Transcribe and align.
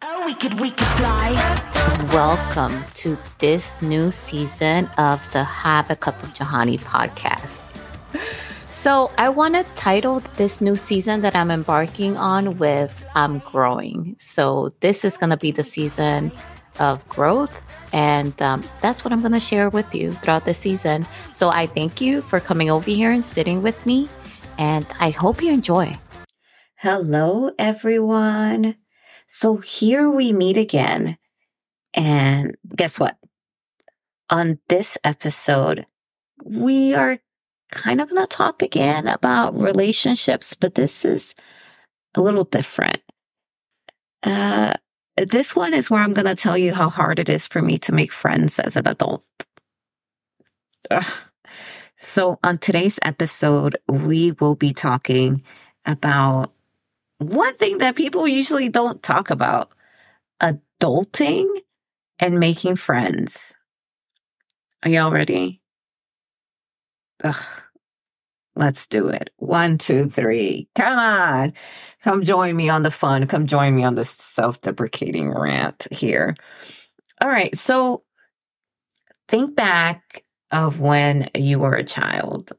Oh, 0.00 0.24
we 0.24 0.34
could, 0.34 0.60
we 0.60 0.70
could 0.70 0.86
fly. 0.96 1.32
Welcome 2.12 2.84
to 2.94 3.18
this 3.40 3.82
new 3.82 4.12
season 4.12 4.86
of 4.96 5.28
the 5.32 5.42
Have 5.42 5.90
a 5.90 5.96
Cup 5.96 6.22
of 6.22 6.32
Johanny 6.34 6.78
podcast. 6.78 7.58
So, 8.70 9.10
I 9.18 9.28
want 9.28 9.56
to 9.56 9.64
title 9.74 10.20
this 10.36 10.60
new 10.60 10.76
season 10.76 11.22
that 11.22 11.34
I'm 11.34 11.50
embarking 11.50 12.16
on 12.16 12.58
with 12.58 13.04
I'm 13.16 13.40
Growing. 13.40 14.14
So, 14.20 14.70
this 14.78 15.04
is 15.04 15.16
going 15.16 15.30
to 15.30 15.36
be 15.36 15.50
the 15.50 15.64
season 15.64 16.30
of 16.78 17.06
growth. 17.08 17.60
And 17.92 18.40
um, 18.40 18.62
that's 18.80 19.04
what 19.04 19.12
I'm 19.12 19.20
going 19.20 19.32
to 19.32 19.40
share 19.40 19.68
with 19.68 19.96
you 19.96 20.12
throughout 20.12 20.44
the 20.44 20.54
season. 20.54 21.08
So, 21.32 21.48
I 21.50 21.66
thank 21.66 22.00
you 22.00 22.20
for 22.20 22.38
coming 22.38 22.70
over 22.70 22.88
here 22.88 23.10
and 23.10 23.24
sitting 23.24 23.62
with 23.62 23.84
me. 23.84 24.08
And 24.58 24.86
I 25.00 25.10
hope 25.10 25.42
you 25.42 25.50
enjoy. 25.50 25.96
Hello, 26.76 27.50
everyone. 27.58 28.76
So 29.28 29.58
here 29.58 30.10
we 30.10 30.32
meet 30.32 30.56
again. 30.56 31.18
And 31.94 32.56
guess 32.74 32.98
what? 32.98 33.16
On 34.30 34.58
this 34.68 34.98
episode, 35.04 35.86
we 36.44 36.94
are 36.94 37.18
kind 37.70 38.00
of 38.00 38.08
going 38.08 38.26
to 38.26 38.26
talk 38.26 38.62
again 38.62 39.06
about 39.06 39.54
relationships, 39.54 40.54
but 40.54 40.74
this 40.74 41.04
is 41.04 41.34
a 42.14 42.22
little 42.22 42.44
different. 42.44 43.00
Uh, 44.22 44.72
this 45.16 45.54
one 45.54 45.74
is 45.74 45.90
where 45.90 46.02
I'm 46.02 46.14
going 46.14 46.26
to 46.26 46.34
tell 46.34 46.56
you 46.56 46.72
how 46.72 46.88
hard 46.88 47.18
it 47.18 47.28
is 47.28 47.46
for 47.46 47.60
me 47.60 47.78
to 47.80 47.92
make 47.92 48.12
friends 48.12 48.58
as 48.58 48.76
an 48.76 48.88
adult. 48.88 49.26
Ugh. 50.90 51.12
So, 51.98 52.38
on 52.44 52.58
today's 52.58 53.00
episode, 53.02 53.76
we 53.88 54.30
will 54.32 54.54
be 54.54 54.72
talking 54.72 55.42
about 55.84 56.52
one 57.18 57.54
thing 57.56 57.78
that 57.78 57.96
people 57.96 58.26
usually 58.26 58.68
don't 58.68 59.02
talk 59.02 59.30
about 59.30 59.70
adulting 60.40 61.48
and 62.18 62.38
making 62.38 62.76
friends. 62.76 63.54
Are 64.82 64.90
y'all 64.90 65.10
ready? 65.10 65.60
Ugh. 67.24 67.44
Let's 68.54 68.88
do 68.88 69.08
it. 69.08 69.30
One, 69.36 69.78
two, 69.78 70.06
three. 70.06 70.68
Come 70.74 70.98
on. 70.98 71.52
Come 72.02 72.24
join 72.24 72.56
me 72.56 72.68
on 72.68 72.82
the 72.82 72.90
fun. 72.90 73.26
Come 73.28 73.46
join 73.46 73.74
me 73.74 73.84
on 73.84 73.94
the 73.94 74.04
self 74.04 74.60
deprecating 74.60 75.32
rant 75.32 75.86
here. 75.92 76.34
All 77.20 77.28
right. 77.28 77.56
So 77.56 78.02
think 79.28 79.54
back 79.54 80.24
of 80.50 80.80
when 80.80 81.28
you 81.36 81.60
were 81.60 81.74
a 81.74 81.84
child. 81.84 82.52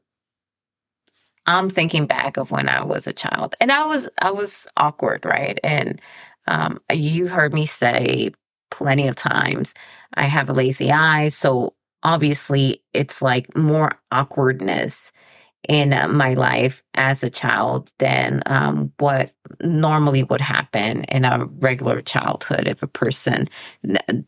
I'm 1.58 1.70
thinking 1.70 2.06
back 2.06 2.36
of 2.36 2.50
when 2.50 2.68
I 2.68 2.84
was 2.84 3.06
a 3.06 3.12
child 3.12 3.54
and 3.60 3.72
I 3.72 3.84
was, 3.84 4.08
I 4.22 4.30
was 4.30 4.66
awkward, 4.76 5.24
right? 5.24 5.58
And, 5.64 6.00
um, 6.46 6.80
you 6.92 7.28
heard 7.28 7.54
me 7.54 7.66
say 7.66 8.30
plenty 8.70 9.08
of 9.08 9.16
times, 9.16 9.74
I 10.14 10.24
have 10.24 10.48
a 10.48 10.54
lazy 10.54 10.90
eye. 10.92 11.28
So 11.28 11.74
obviously 12.02 12.82
it's 12.92 13.20
like 13.22 13.56
more 13.56 13.92
awkwardness 14.12 15.12
in 15.68 15.90
my 16.16 16.34
life 16.34 16.82
as 16.94 17.22
a 17.22 17.30
child 17.30 17.92
than 17.98 18.42
um, 18.46 18.92
what 18.98 19.32
normally 19.62 20.22
would 20.22 20.40
happen 20.40 21.04
in 21.04 21.24
a 21.24 21.44
regular 21.58 22.00
childhood 22.00 22.66
if 22.66 22.82
a 22.82 22.86
person 22.86 23.48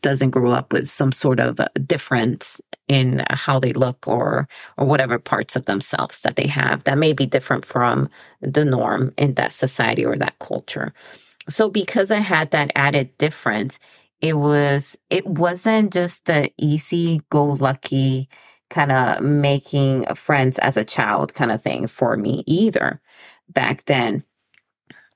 doesn't 0.01 0.29
grow 0.29 0.51
up 0.51 0.71
with 0.71 0.87
some 0.87 1.11
sort 1.11 1.39
of 1.39 1.59
difference 1.85 2.61
in 2.87 3.23
how 3.29 3.59
they 3.59 3.73
look 3.73 4.07
or 4.07 4.47
or 4.77 4.85
whatever 4.85 5.17
parts 5.17 5.55
of 5.55 5.65
themselves 5.65 6.21
that 6.21 6.35
they 6.35 6.47
have 6.47 6.83
that 6.83 6.97
may 6.97 7.13
be 7.13 7.25
different 7.25 7.65
from 7.65 8.09
the 8.41 8.65
norm 8.65 9.13
in 9.17 9.33
that 9.33 9.53
society 9.53 10.05
or 10.05 10.15
that 10.15 10.37
culture. 10.39 10.93
So 11.49 11.69
because 11.69 12.11
I 12.11 12.19
had 12.19 12.51
that 12.51 12.71
added 12.75 13.17
difference, 13.17 13.79
it 14.21 14.37
was 14.37 14.97
it 15.09 15.25
wasn't 15.25 15.93
just 15.93 16.25
the 16.25 16.51
easy 16.57 17.21
go 17.29 17.45
lucky 17.45 18.29
kind 18.73 18.91
of 18.91 19.21
making 19.21 20.05
friends 20.15 20.57
as 20.59 20.77
a 20.77 20.83
child 20.85 21.33
kind 21.33 21.51
of 21.51 21.61
thing 21.61 21.87
for 21.87 22.17
me 22.17 22.43
either 22.47 22.99
back 23.49 23.85
then 23.85 24.23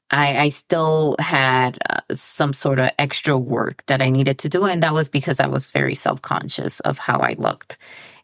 I, 0.09 0.37
I 0.37 0.49
still 0.49 1.15
had 1.19 1.77
uh, 1.89 1.99
some 2.13 2.53
sort 2.53 2.79
of 2.79 2.91
extra 2.97 3.37
work 3.37 3.85
that 3.87 4.01
I 4.01 4.09
needed 4.09 4.39
to 4.39 4.49
do. 4.49 4.65
And 4.65 4.81
that 4.83 4.93
was 4.93 5.09
because 5.09 5.39
I 5.39 5.47
was 5.47 5.71
very 5.71 5.95
self 5.95 6.21
conscious 6.21 6.79
of 6.81 6.97
how 6.97 7.19
I 7.19 7.35
looked 7.37 7.77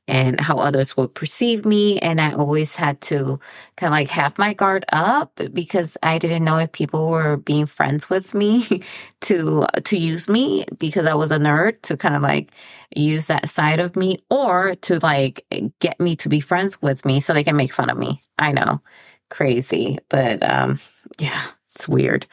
and 0.07 0.39
how 0.39 0.57
others 0.57 0.97
would 0.97 1.13
perceive 1.13 1.65
me. 1.65 1.99
And 1.99 2.19
I 2.19 2.33
always 2.33 2.75
had 2.75 2.99
to 3.01 3.39
kind 3.77 3.87
of 3.87 3.91
like 3.91 4.09
have 4.09 4.37
my 4.37 4.53
guard 4.53 4.85
up 4.91 5.39
because 5.53 5.97
I 6.03 6.17
didn't 6.17 6.43
know 6.43 6.57
if 6.57 6.71
people 6.71 7.09
were 7.09 7.37
being 7.37 7.65
friends 7.65 8.09
with 8.09 8.33
me 8.33 8.83
to, 9.21 9.65
to 9.83 9.97
use 9.97 10.27
me 10.27 10.65
because 10.77 11.05
I 11.05 11.13
was 11.13 11.31
a 11.31 11.37
nerd 11.37 11.81
to 11.83 11.97
kind 11.97 12.15
of 12.15 12.21
like 12.21 12.51
use 12.95 13.27
that 13.27 13.49
side 13.49 13.79
of 13.79 13.95
me 13.95 14.19
or 14.29 14.75
to 14.75 14.99
like 14.99 15.45
get 15.79 15.99
me 15.99 16.15
to 16.17 16.29
be 16.29 16.39
friends 16.39 16.81
with 16.81 17.05
me 17.05 17.21
so 17.21 17.33
they 17.33 17.43
can 17.43 17.55
make 17.55 17.73
fun 17.73 17.89
of 17.89 17.97
me. 17.97 18.21
I 18.37 18.51
know 18.51 18.81
crazy, 19.29 19.97
but, 20.09 20.43
um, 20.47 20.79
yeah, 21.19 21.41
it's 21.73 21.89
weird. 21.89 22.27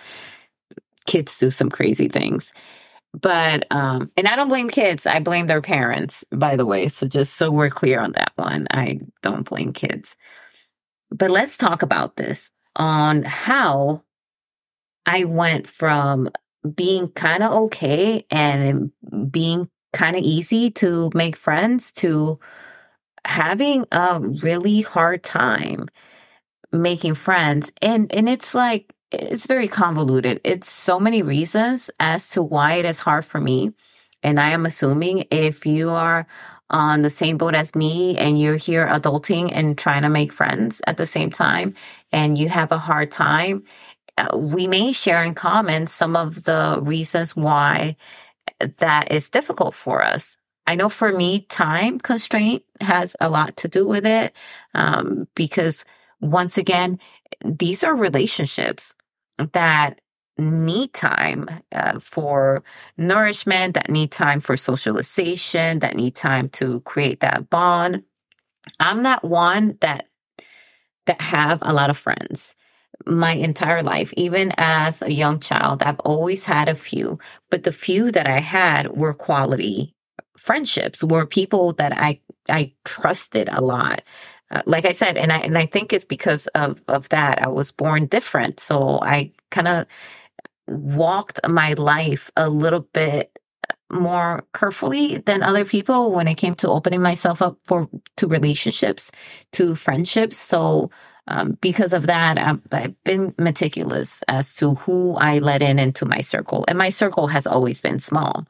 Kids 1.06 1.38
do 1.38 1.50
some 1.50 1.70
crazy 1.70 2.08
things. 2.08 2.52
But 3.12 3.66
um 3.70 4.10
and 4.16 4.28
I 4.28 4.36
don't 4.36 4.48
blame 4.48 4.70
kids. 4.70 5.06
I 5.06 5.20
blame 5.20 5.46
their 5.46 5.62
parents, 5.62 6.24
by 6.30 6.56
the 6.56 6.66
way. 6.66 6.88
So 6.88 7.06
just 7.06 7.34
so 7.34 7.50
we're 7.50 7.70
clear 7.70 8.00
on 8.00 8.12
that 8.12 8.32
one. 8.36 8.66
I 8.70 9.00
don't 9.22 9.48
blame 9.48 9.72
kids. 9.72 10.16
But 11.10 11.30
let's 11.30 11.58
talk 11.58 11.82
about 11.82 12.16
this 12.16 12.52
on 12.76 13.24
how 13.24 14.02
I 15.06 15.24
went 15.24 15.66
from 15.66 16.30
being 16.74 17.08
kind 17.08 17.42
of 17.42 17.52
okay 17.52 18.24
and 18.30 18.92
being 19.30 19.68
kind 19.92 20.14
of 20.14 20.22
easy 20.22 20.70
to 20.70 21.10
make 21.14 21.36
friends 21.36 21.92
to 21.92 22.38
having 23.24 23.86
a 23.90 24.20
really 24.20 24.82
hard 24.82 25.22
time 25.22 25.88
making 26.72 27.14
friends 27.14 27.72
and 27.82 28.12
and 28.14 28.28
it's 28.28 28.54
like 28.54 28.94
it's 29.12 29.46
very 29.46 29.68
convoluted. 29.68 30.40
It's 30.44 30.70
so 30.70 31.00
many 31.00 31.22
reasons 31.22 31.90
as 31.98 32.30
to 32.30 32.42
why 32.42 32.74
it 32.74 32.84
is 32.84 33.00
hard 33.00 33.24
for 33.24 33.40
me. 33.40 33.72
And 34.22 34.38
I 34.38 34.50
am 34.50 34.66
assuming 34.66 35.24
if 35.30 35.66
you 35.66 35.90
are 35.90 36.26
on 36.68 37.02
the 37.02 37.10
same 37.10 37.36
boat 37.36 37.54
as 37.54 37.74
me 37.74 38.16
and 38.16 38.40
you're 38.40 38.56
here 38.56 38.86
adulting 38.86 39.50
and 39.52 39.76
trying 39.76 40.02
to 40.02 40.08
make 40.08 40.32
friends 40.32 40.80
at 40.86 40.96
the 40.96 41.06
same 41.06 41.30
time 41.30 41.74
and 42.12 42.38
you 42.38 42.48
have 42.48 42.70
a 42.70 42.78
hard 42.78 43.10
time, 43.10 43.64
uh, 44.18 44.36
we 44.36 44.66
may 44.66 44.92
share 44.92 45.22
in 45.24 45.34
common 45.34 45.86
some 45.86 46.14
of 46.14 46.44
the 46.44 46.78
reasons 46.82 47.34
why 47.34 47.96
that 48.78 49.10
is 49.10 49.30
difficult 49.30 49.74
for 49.74 50.02
us. 50.02 50.38
I 50.66 50.76
know 50.76 50.88
for 50.88 51.12
me, 51.12 51.40
time 51.48 51.98
constraint 51.98 52.62
has 52.80 53.16
a 53.20 53.28
lot 53.28 53.56
to 53.58 53.68
do 53.68 53.88
with 53.88 54.06
it 54.06 54.32
um, 54.74 55.26
because 55.34 55.84
once 56.20 56.56
again, 56.58 57.00
these 57.44 57.82
are 57.82 57.96
relationships 57.96 58.94
that 59.52 60.00
need 60.38 60.92
time 60.92 61.48
uh, 61.72 61.98
for 61.98 62.62
nourishment, 62.96 63.74
that 63.74 63.90
need 63.90 64.10
time 64.10 64.40
for 64.40 64.56
socialization, 64.56 65.80
that 65.80 65.96
need 65.96 66.14
time 66.14 66.48
to 66.50 66.80
create 66.80 67.20
that 67.20 67.50
bond. 67.50 68.04
I'm 68.78 69.02
not 69.02 69.24
one 69.24 69.78
that 69.80 70.06
that 71.06 71.20
have 71.20 71.58
a 71.62 71.72
lot 71.72 71.90
of 71.90 71.98
friends 71.98 72.54
my 73.06 73.32
entire 73.32 73.82
life. 73.82 74.12
Even 74.16 74.52
as 74.58 75.02
a 75.02 75.12
young 75.12 75.40
child, 75.40 75.82
I've 75.82 76.00
always 76.00 76.44
had 76.44 76.68
a 76.68 76.74
few, 76.74 77.18
but 77.50 77.64
the 77.64 77.72
few 77.72 78.10
that 78.12 78.26
I 78.26 78.40
had 78.40 78.88
were 78.92 79.14
quality 79.14 79.94
friendships, 80.36 81.04
were 81.04 81.26
people 81.26 81.72
that 81.74 81.92
I 81.96 82.20
I 82.48 82.72
trusted 82.84 83.48
a 83.50 83.60
lot. 83.60 84.02
Uh, 84.50 84.62
like 84.66 84.84
I 84.84 84.92
said, 84.92 85.16
and 85.16 85.32
I 85.32 85.38
and 85.38 85.56
I 85.56 85.66
think 85.66 85.92
it's 85.92 86.04
because 86.04 86.46
of 86.48 86.82
of 86.88 87.08
that 87.10 87.42
I 87.42 87.48
was 87.48 87.70
born 87.70 88.06
different, 88.06 88.60
so 88.60 88.98
I 89.00 89.32
kind 89.50 89.68
of 89.68 89.86
walked 90.66 91.40
my 91.48 91.74
life 91.74 92.30
a 92.36 92.48
little 92.48 92.86
bit 92.92 93.38
more 93.92 94.44
carefully 94.54 95.18
than 95.18 95.42
other 95.42 95.64
people 95.64 96.12
when 96.12 96.28
it 96.28 96.36
came 96.36 96.54
to 96.54 96.68
opening 96.68 97.02
myself 97.02 97.42
up 97.42 97.58
for 97.64 97.88
to 98.16 98.26
relationships, 98.26 99.10
to 99.52 99.74
friendships. 99.74 100.36
So 100.36 100.90
um, 101.26 101.58
because 101.60 101.92
of 101.92 102.06
that, 102.06 102.38
I've, 102.38 102.60
I've, 102.72 103.04
been 103.04 103.34
meticulous 103.38 104.22
as 104.28 104.54
to 104.56 104.74
who 104.74 105.14
I 105.16 105.38
let 105.38 105.62
in 105.62 105.78
into 105.78 106.04
my 106.04 106.20
circle, 106.20 106.64
and 106.66 106.78
my 106.78 106.90
circle 106.90 107.28
has 107.28 107.46
always 107.46 107.80
been 107.80 108.00
small. 108.00 108.46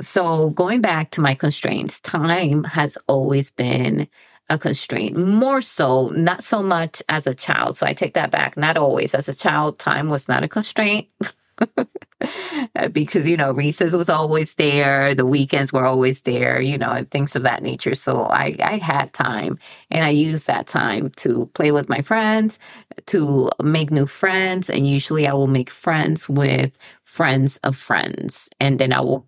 So 0.00 0.50
going 0.50 0.80
back 0.80 1.10
to 1.12 1.20
my 1.20 1.34
constraints, 1.34 2.00
time 2.00 2.64
has 2.64 2.98
always 3.06 3.50
been 3.50 4.08
a 4.50 4.58
constraint, 4.58 5.16
more 5.16 5.62
so, 5.62 6.08
not 6.08 6.42
so 6.42 6.62
much 6.62 7.02
as 7.08 7.26
a 7.26 7.34
child. 7.34 7.76
So 7.76 7.86
I 7.86 7.94
take 7.94 8.14
that 8.14 8.30
back. 8.30 8.56
Not 8.56 8.76
always. 8.76 9.14
As 9.14 9.28
a 9.28 9.34
child, 9.34 9.78
time 9.78 10.10
was 10.10 10.28
not 10.28 10.42
a 10.42 10.48
constraint. 10.48 11.08
because, 12.92 13.28
you 13.28 13.36
know, 13.36 13.52
recess 13.52 13.92
was 13.94 14.10
always 14.10 14.54
there. 14.56 15.14
The 15.14 15.24
weekends 15.24 15.72
were 15.72 15.86
always 15.86 16.22
there, 16.22 16.60
you 16.60 16.76
know, 16.76 16.90
and 16.90 17.10
things 17.10 17.36
of 17.36 17.42
that 17.44 17.62
nature. 17.62 17.94
So 17.94 18.24
I, 18.24 18.56
I 18.62 18.78
had 18.78 19.12
time 19.12 19.58
and 19.90 20.04
I 20.04 20.10
used 20.10 20.46
that 20.46 20.66
time 20.66 21.10
to 21.16 21.46
play 21.54 21.70
with 21.70 21.88
my 21.88 22.00
friends, 22.00 22.58
to 23.06 23.50
make 23.62 23.90
new 23.90 24.06
friends. 24.06 24.68
And 24.68 24.86
usually 24.86 25.26
I 25.26 25.32
will 25.32 25.46
make 25.46 25.70
friends 25.70 26.28
with 26.28 26.76
friends 27.02 27.58
of 27.58 27.76
friends. 27.76 28.48
And 28.60 28.78
then 28.78 28.92
I 28.92 29.00
will 29.00 29.26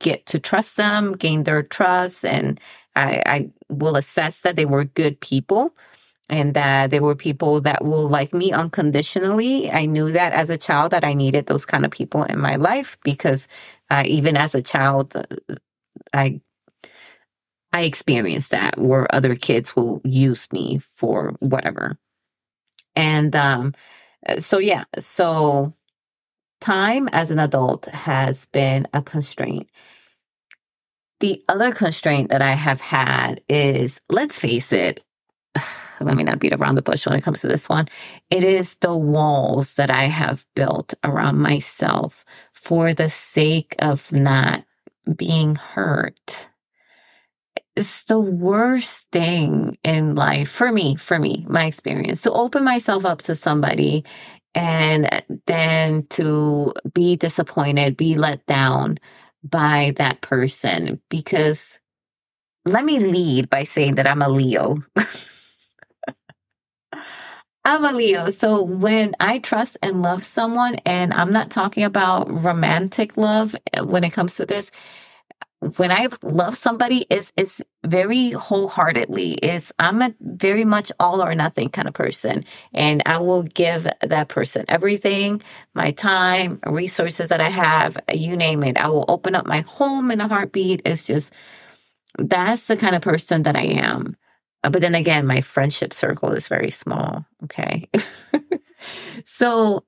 get 0.00 0.26
to 0.26 0.38
trust 0.38 0.76
them, 0.76 1.14
gain 1.14 1.44
their 1.44 1.62
trust, 1.62 2.24
and 2.24 2.60
I, 2.96 3.22
I 3.26 3.50
will 3.70 3.96
assess 3.96 4.42
that 4.42 4.56
they 4.56 4.66
were 4.66 4.84
good 4.84 5.20
people 5.20 5.76
and 6.28 6.54
that 6.54 6.90
they 6.90 7.00
were 7.00 7.14
people 7.14 7.60
that 7.62 7.84
will 7.84 8.08
like 8.08 8.34
me 8.34 8.52
unconditionally. 8.52 9.70
I 9.70 9.86
knew 9.86 10.10
that 10.12 10.32
as 10.32 10.50
a 10.50 10.58
child 10.58 10.92
that 10.92 11.04
I 11.04 11.14
needed 11.14 11.46
those 11.46 11.66
kind 11.66 11.84
of 11.84 11.92
people 11.92 12.24
in 12.24 12.40
my 12.40 12.56
life 12.56 12.98
because 13.04 13.48
uh, 13.90 14.02
even 14.06 14.36
as 14.36 14.54
a 14.54 14.62
child, 14.62 15.16
uh, 15.16 15.24
I 16.14 16.40
I 17.72 17.82
experienced 17.82 18.52
that 18.52 18.78
where 18.78 19.12
other 19.14 19.34
kids 19.34 19.76
will 19.76 20.00
use 20.04 20.52
me 20.52 20.78
for 20.78 21.36
whatever. 21.40 21.98
And 22.96 23.36
um, 23.36 23.74
so 24.38 24.58
yeah, 24.58 24.84
so 24.98 25.74
time 26.60 27.08
as 27.12 27.30
an 27.30 27.38
adult 27.38 27.86
has 27.86 28.46
been 28.46 28.88
a 28.94 29.02
constraint. 29.02 29.68
The 31.20 31.42
other 31.48 31.72
constraint 31.72 32.30
that 32.30 32.42
I 32.42 32.52
have 32.52 32.80
had 32.80 33.40
is, 33.48 34.00
let's 34.10 34.38
face 34.38 34.72
it, 34.72 35.02
let 36.00 36.16
me 36.16 36.24
not 36.24 36.40
beat 36.40 36.52
around 36.52 36.74
the 36.74 36.82
bush 36.82 37.06
when 37.06 37.16
it 37.16 37.22
comes 37.22 37.40
to 37.40 37.48
this 37.48 37.68
one. 37.68 37.88
It 38.30 38.44
is 38.44 38.74
the 38.76 38.94
walls 38.94 39.76
that 39.76 39.90
I 39.90 40.04
have 40.04 40.44
built 40.54 40.92
around 41.02 41.38
myself 41.38 42.24
for 42.52 42.92
the 42.92 43.08
sake 43.08 43.74
of 43.78 44.12
not 44.12 44.64
being 45.16 45.56
hurt. 45.56 46.48
It's 47.74 48.04
the 48.04 48.20
worst 48.20 49.10
thing 49.10 49.78
in 49.84 50.14
life 50.14 50.50
for 50.50 50.72
me, 50.72 50.96
for 50.96 51.18
me, 51.18 51.46
my 51.48 51.64
experience 51.64 52.22
to 52.22 52.32
open 52.32 52.64
myself 52.64 53.04
up 53.04 53.18
to 53.20 53.34
somebody 53.34 54.04
and 54.54 55.22
then 55.46 56.06
to 56.08 56.72
be 56.94 57.16
disappointed, 57.16 57.96
be 57.96 58.14
let 58.16 58.44
down 58.46 58.98
by 59.50 59.94
that 59.96 60.20
person 60.22 61.00
because 61.10 61.80
let 62.66 62.84
me 62.84 63.00
lead 63.00 63.50
by 63.50 63.64
saying 63.64 63.96
that 63.96 64.06
I'm 64.08 64.22
a 64.22 64.28
Leo. 64.28 64.78
I'm 67.64 67.84
a 67.84 67.92
Leo. 67.92 68.30
So 68.30 68.62
when 68.62 69.14
I 69.20 69.38
trust 69.40 69.78
and 69.82 70.02
love 70.02 70.24
someone, 70.24 70.76
and 70.86 71.14
I'm 71.14 71.32
not 71.32 71.50
talking 71.52 71.84
about 71.84 72.30
romantic 72.30 73.16
love 73.16 73.56
eh, 73.74 73.82
when 73.82 74.04
it 74.04 74.12
comes 74.12 74.36
to 74.36 74.46
this, 74.46 74.70
when 75.60 75.90
I 75.90 76.08
love 76.22 76.56
somebody, 76.56 77.06
is 77.08 77.32
is 77.36 77.62
very 77.84 78.30
wholeheartedly. 78.30 79.34
Is 79.34 79.72
I'm 79.78 80.02
a 80.02 80.14
very 80.20 80.64
much 80.64 80.92
all 81.00 81.22
or 81.22 81.34
nothing 81.34 81.70
kind 81.70 81.88
of 81.88 81.94
person, 81.94 82.44
and 82.74 83.02
I 83.06 83.18
will 83.18 83.42
give 83.42 83.86
that 84.02 84.28
person 84.28 84.64
everything, 84.68 85.42
my 85.74 85.92
time, 85.92 86.60
resources 86.66 87.30
that 87.30 87.40
I 87.40 87.48
have, 87.48 87.96
you 88.12 88.36
name 88.36 88.62
it. 88.62 88.76
I 88.76 88.88
will 88.88 89.06
open 89.08 89.34
up 89.34 89.46
my 89.46 89.60
home 89.62 90.10
in 90.10 90.20
a 90.20 90.28
heartbeat. 90.28 90.82
It's 90.84 91.06
just 91.06 91.32
that's 92.18 92.66
the 92.66 92.76
kind 92.76 92.94
of 92.94 93.02
person 93.02 93.42
that 93.44 93.56
I 93.56 93.64
am. 93.64 94.16
Uh, 94.62 94.70
but 94.70 94.82
then 94.82 94.94
again, 94.94 95.26
my 95.26 95.40
friendship 95.40 95.94
circle 95.94 96.32
is 96.32 96.48
very 96.48 96.70
small. 96.70 97.24
Okay. 97.44 97.88
so 99.24 99.84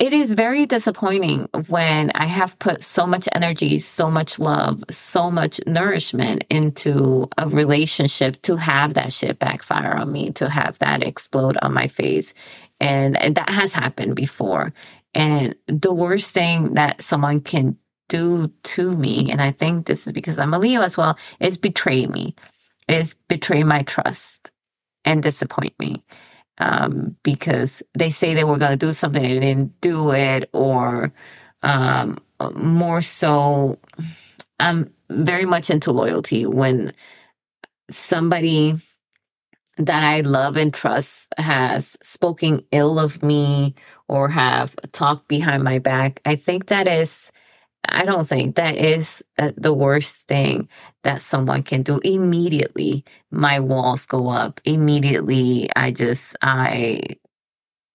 it 0.00 0.12
is 0.12 0.34
very 0.34 0.66
disappointing 0.66 1.48
when 1.68 2.10
I 2.14 2.26
have 2.26 2.58
put 2.58 2.82
so 2.82 3.06
much 3.06 3.28
energy, 3.32 3.78
so 3.78 4.10
much 4.10 4.38
love, 4.38 4.82
so 4.90 5.30
much 5.30 5.60
nourishment 5.66 6.44
into 6.50 7.28
a 7.38 7.48
relationship 7.48 8.40
to 8.42 8.56
have 8.56 8.94
that 8.94 9.12
shit 9.12 9.38
backfire 9.38 9.94
on 9.94 10.10
me, 10.10 10.32
to 10.32 10.48
have 10.48 10.78
that 10.78 11.04
explode 11.04 11.58
on 11.62 11.74
my 11.74 11.88
face. 11.88 12.34
And, 12.80 13.20
and 13.22 13.34
that 13.36 13.50
has 13.50 13.72
happened 13.72 14.16
before. 14.16 14.72
And 15.14 15.54
the 15.66 15.92
worst 15.92 16.32
thing 16.32 16.74
that 16.74 17.02
someone 17.02 17.40
can 17.40 17.76
do 18.08 18.52
to 18.62 18.92
me, 18.92 19.30
and 19.30 19.40
I 19.40 19.50
think 19.52 19.86
this 19.86 20.06
is 20.06 20.12
because 20.12 20.38
I'm 20.38 20.54
a 20.54 20.58
Leo 20.58 20.80
as 20.80 20.96
well, 20.96 21.18
is 21.38 21.56
betray 21.56 22.06
me 22.06 22.34
is 22.88 23.14
betray 23.28 23.62
my 23.62 23.82
trust 23.82 24.50
and 25.04 25.22
disappoint 25.22 25.74
me. 25.78 26.02
Um, 26.58 27.16
because 27.22 27.82
they 27.94 28.10
say 28.10 28.34
they 28.34 28.44
were 28.44 28.58
going 28.58 28.78
to 28.78 28.86
do 28.86 28.92
something 28.92 29.24
and 29.24 29.40
didn't 29.40 29.80
do 29.80 30.10
it, 30.12 30.50
or 30.52 31.12
um, 31.62 32.18
more 32.54 33.02
so, 33.02 33.78
I'm 34.60 34.92
very 35.08 35.44
much 35.44 35.70
into 35.70 35.92
loyalty 35.92 36.46
when 36.46 36.92
somebody 37.90 38.76
that 39.78 40.04
I 40.04 40.20
love 40.20 40.56
and 40.56 40.72
trust 40.72 41.32
has 41.38 41.96
spoken 42.02 42.64
ill 42.70 42.98
of 42.98 43.22
me 43.22 43.74
or 44.06 44.28
have 44.28 44.76
talked 44.92 45.28
behind 45.28 45.62
my 45.62 45.78
back. 45.78 46.20
I 46.24 46.36
think 46.36 46.66
that 46.66 46.86
is 46.86 47.32
I 47.88 48.04
don't 48.04 48.28
think 48.28 48.56
that 48.56 48.76
is 48.76 49.24
uh, 49.38 49.52
the 49.56 49.74
worst 49.74 50.28
thing 50.28 50.68
that 51.02 51.20
someone 51.20 51.62
can 51.62 51.82
do. 51.82 52.00
Immediately, 52.04 53.04
my 53.30 53.60
walls 53.60 54.06
go 54.06 54.28
up. 54.28 54.60
Immediately, 54.64 55.68
I 55.74 55.90
just, 55.90 56.36
I 56.42 57.02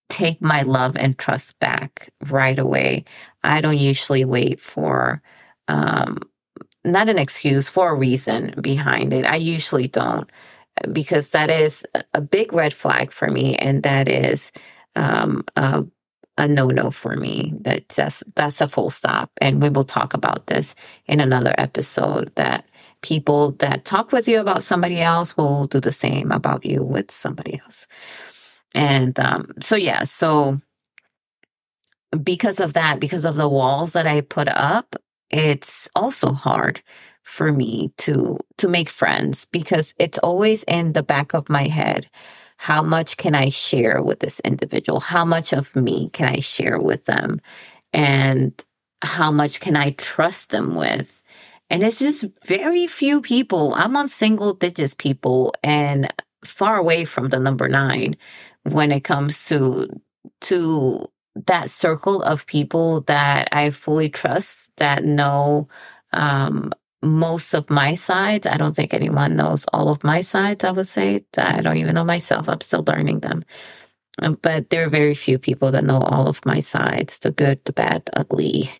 take 0.09 0.41
my 0.41 0.63
love 0.63 0.97
and 0.97 1.17
trust 1.17 1.59
back 1.59 2.09
right 2.29 2.59
away. 2.59 3.05
I 3.43 3.61
don't 3.61 3.77
usually 3.77 4.25
wait 4.25 4.59
for, 4.59 5.21
um, 5.67 6.19
not 6.83 7.09
an 7.09 7.17
excuse, 7.17 7.69
for 7.69 7.91
a 7.91 7.95
reason 7.95 8.55
behind 8.61 9.13
it. 9.13 9.25
I 9.25 9.35
usually 9.35 9.87
don't 9.87 10.29
because 10.91 11.31
that 11.31 11.49
is 11.49 11.85
a 12.13 12.21
big 12.21 12.53
red 12.53 12.73
flag 12.73 13.11
for 13.11 13.29
me. 13.29 13.55
And 13.55 13.83
that 13.83 14.07
is, 14.07 14.51
um, 14.95 15.43
a 16.37 16.47
no 16.47 16.67
no 16.67 16.91
for 16.91 17.15
me. 17.15 17.53
That 17.61 17.89
just 17.89 18.23
that's 18.35 18.61
a 18.61 18.67
full 18.67 18.89
stop. 18.89 19.31
And 19.41 19.61
we 19.61 19.69
will 19.69 19.85
talk 19.85 20.13
about 20.13 20.47
this 20.47 20.75
in 21.07 21.19
another 21.19 21.53
episode 21.57 22.31
that 22.35 22.65
people 23.01 23.51
that 23.53 23.85
talk 23.85 24.11
with 24.11 24.27
you 24.27 24.39
about 24.39 24.63
somebody 24.63 24.99
else 25.01 25.37
will 25.37 25.67
do 25.67 25.79
the 25.79 25.93
same 25.93 26.31
about 26.31 26.65
you 26.65 26.83
with 26.83 27.11
somebody 27.11 27.59
else. 27.59 27.87
And 28.73 29.19
um, 29.19 29.51
so 29.61 29.75
yeah, 29.75 30.03
so 30.03 30.61
because 32.23 32.59
of 32.59 32.73
that, 32.73 32.99
because 32.99 33.25
of 33.25 33.35
the 33.35 33.49
walls 33.49 33.93
that 33.93 34.07
I 34.07 34.21
put 34.21 34.47
up, 34.47 34.95
it's 35.29 35.89
also 35.95 36.31
hard 36.31 36.81
for 37.23 37.51
me 37.51 37.91
to 37.97 38.37
to 38.57 38.67
make 38.67 38.89
friends 38.89 39.45
because 39.45 39.93
it's 39.99 40.17
always 40.19 40.63
in 40.63 40.93
the 40.93 41.03
back 41.03 41.33
of 41.33 41.49
my 41.49 41.67
head 41.67 42.09
how 42.57 42.81
much 42.81 43.17
can 43.17 43.35
I 43.35 43.49
share 43.49 44.01
with 44.01 44.19
this 44.19 44.39
individual? 44.41 44.99
How 44.99 45.23
much 45.23 45.53
of 45.53 45.75
me 45.75 46.09
can 46.09 46.27
I 46.27 46.39
share 46.39 46.79
with 46.79 47.05
them? 47.05 47.39
And 47.93 48.53
how 49.01 49.31
much 49.31 49.59
can 49.59 49.75
I 49.75 49.91
trust 49.91 50.49
them 50.49 50.75
with? 50.75 51.21
And 51.69 51.83
it's 51.83 51.99
just 51.99 52.25
very 52.45 52.87
few 52.87 53.21
people. 53.21 53.73
I'm 53.75 53.95
on 53.95 54.07
single 54.07 54.53
digits 54.53 54.93
people 54.93 55.53
and 55.63 56.11
far 56.43 56.77
away 56.77 57.05
from 57.05 57.29
the 57.29 57.39
number 57.39 57.67
nine 57.67 58.15
when 58.63 58.91
it 58.91 59.01
comes 59.01 59.47
to, 59.47 59.87
to 60.41 61.07
that 61.45 61.69
circle 61.69 62.23
of 62.23 62.47
people 62.47 63.01
that 63.01 63.49
I 63.51 63.69
fully 63.69 64.09
trust 64.09 64.75
that 64.77 65.03
know, 65.03 65.67
um, 66.11 66.71
most 67.01 67.53
of 67.53 67.69
my 67.69 67.95
sides. 67.95 68.47
I 68.47 68.57
don't 68.57 68.75
think 68.75 68.93
anyone 68.93 69.35
knows 69.35 69.65
all 69.73 69.89
of 69.89 70.03
my 70.03 70.21
sides, 70.21 70.63
I 70.63 70.71
would 70.71 70.87
say. 70.87 71.21
I 71.37 71.61
don't 71.61 71.77
even 71.77 71.95
know 71.95 72.03
myself. 72.03 72.49
I'm 72.49 72.61
still 72.61 72.83
learning 72.85 73.19
them. 73.19 73.43
Um, 74.19 74.37
but 74.41 74.69
there 74.69 74.85
are 74.85 74.89
very 74.89 75.13
few 75.13 75.37
people 75.37 75.71
that 75.71 75.83
know 75.83 75.99
all 75.99 76.27
of 76.27 76.45
my 76.45 76.59
sides 76.59 77.19
the 77.19 77.31
good, 77.31 77.63
the 77.65 77.73
bad, 77.73 78.05
the 78.05 78.19
ugly 78.19 78.71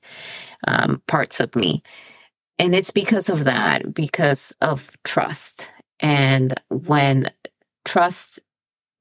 um, 0.67 1.01
parts 1.07 1.39
of 1.39 1.55
me. 1.55 1.83
And 2.59 2.73
it's 2.73 2.91
because 2.91 3.29
of 3.29 3.43
that, 3.43 3.93
because 3.93 4.55
of 4.61 4.97
trust. 5.03 5.71
And 5.99 6.59
when 6.69 7.31
trust, 7.85 8.39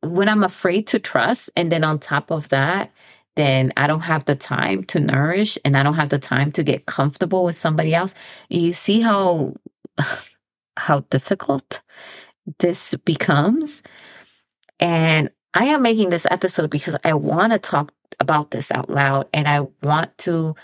when 0.03 0.29
I'm 0.29 0.45
afraid 0.45 0.87
to 0.89 0.99
trust, 0.99 1.51
and 1.57 1.73
then 1.73 1.85
on 1.85 1.99
top 1.99 2.31
of 2.31 2.51
that, 2.51 2.93
then 3.37 3.73
I 3.77 3.87
don't 3.87 4.01
have 4.01 4.25
the 4.25 4.35
time 4.35 4.85
to 4.85 5.01
nourish 5.01 5.59
and 5.65 5.77
I 5.77 5.83
don't 5.83 5.95
have 5.95 6.09
the 6.09 6.19
time 6.19 6.53
to 6.53 6.63
get 6.63 6.87
comfortable 6.87 7.45
with 7.45 7.57
somebody 7.57 7.95
else. 7.95 8.15
You 8.49 8.73
see 8.73 9.01
how 9.01 9.55
how 10.77 11.01
difficult 11.11 11.81
this 12.59 12.95
becomes. 13.05 13.83
And 14.79 15.31
I 15.55 15.67
am 15.67 15.83
making 15.83 16.11
this 16.11 16.27
episode 16.31 16.71
because 16.71 16.97
I 17.05 17.15
want 17.15 17.53
to 17.53 17.59
talk 17.59 17.93
about 18.21 18.51
this 18.51 18.71
out 18.71 18.91
loud 18.91 19.29
and 19.33 19.49
I 19.49 19.61
want 19.83 20.17
to 20.19 20.55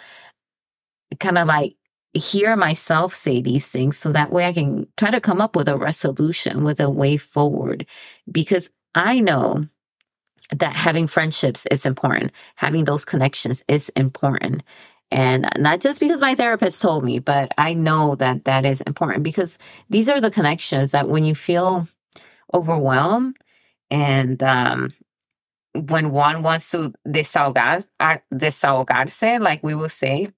kind 1.20 1.38
of 1.38 1.46
like 1.46 1.76
hear 2.14 2.56
myself 2.56 3.14
say 3.14 3.40
these 3.40 3.68
things 3.68 3.96
so 3.96 4.12
that 4.12 4.30
way 4.30 4.46
I 4.46 4.52
can 4.52 4.86
try 4.96 5.10
to 5.10 5.20
come 5.20 5.40
up 5.40 5.56
with 5.56 5.68
a 5.68 5.76
resolution, 5.76 6.64
with 6.64 6.80
a 6.80 6.90
way 6.90 7.16
forward. 7.16 7.86
Because 8.30 8.70
I 8.94 9.20
know 9.20 9.66
that 10.52 10.76
having 10.76 11.06
friendships 11.06 11.66
is 11.66 11.86
important. 11.86 12.32
Having 12.56 12.84
those 12.84 13.04
connections 13.04 13.64
is 13.68 13.88
important. 13.90 14.62
And 15.10 15.46
not 15.58 15.80
just 15.80 16.00
because 16.00 16.20
my 16.20 16.34
therapist 16.34 16.80
told 16.80 17.04
me, 17.04 17.18
but 17.18 17.52
I 17.58 17.74
know 17.74 18.14
that 18.16 18.44
that 18.44 18.64
is 18.64 18.80
important 18.82 19.22
because 19.22 19.58
these 19.90 20.08
are 20.08 20.20
the 20.20 20.30
connections 20.30 20.92
that 20.92 21.08
when 21.08 21.24
you 21.24 21.34
feel 21.34 21.86
overwhelmed 22.54 23.36
and 23.90 24.42
um, 24.42 24.94
when 25.74 26.12
one 26.12 26.42
wants 26.42 26.70
to 26.70 26.94
desahogar, 27.06 27.86
desahogarse, 28.32 29.40
like 29.40 29.62
we 29.62 29.74
will 29.74 29.90
say 29.90 30.28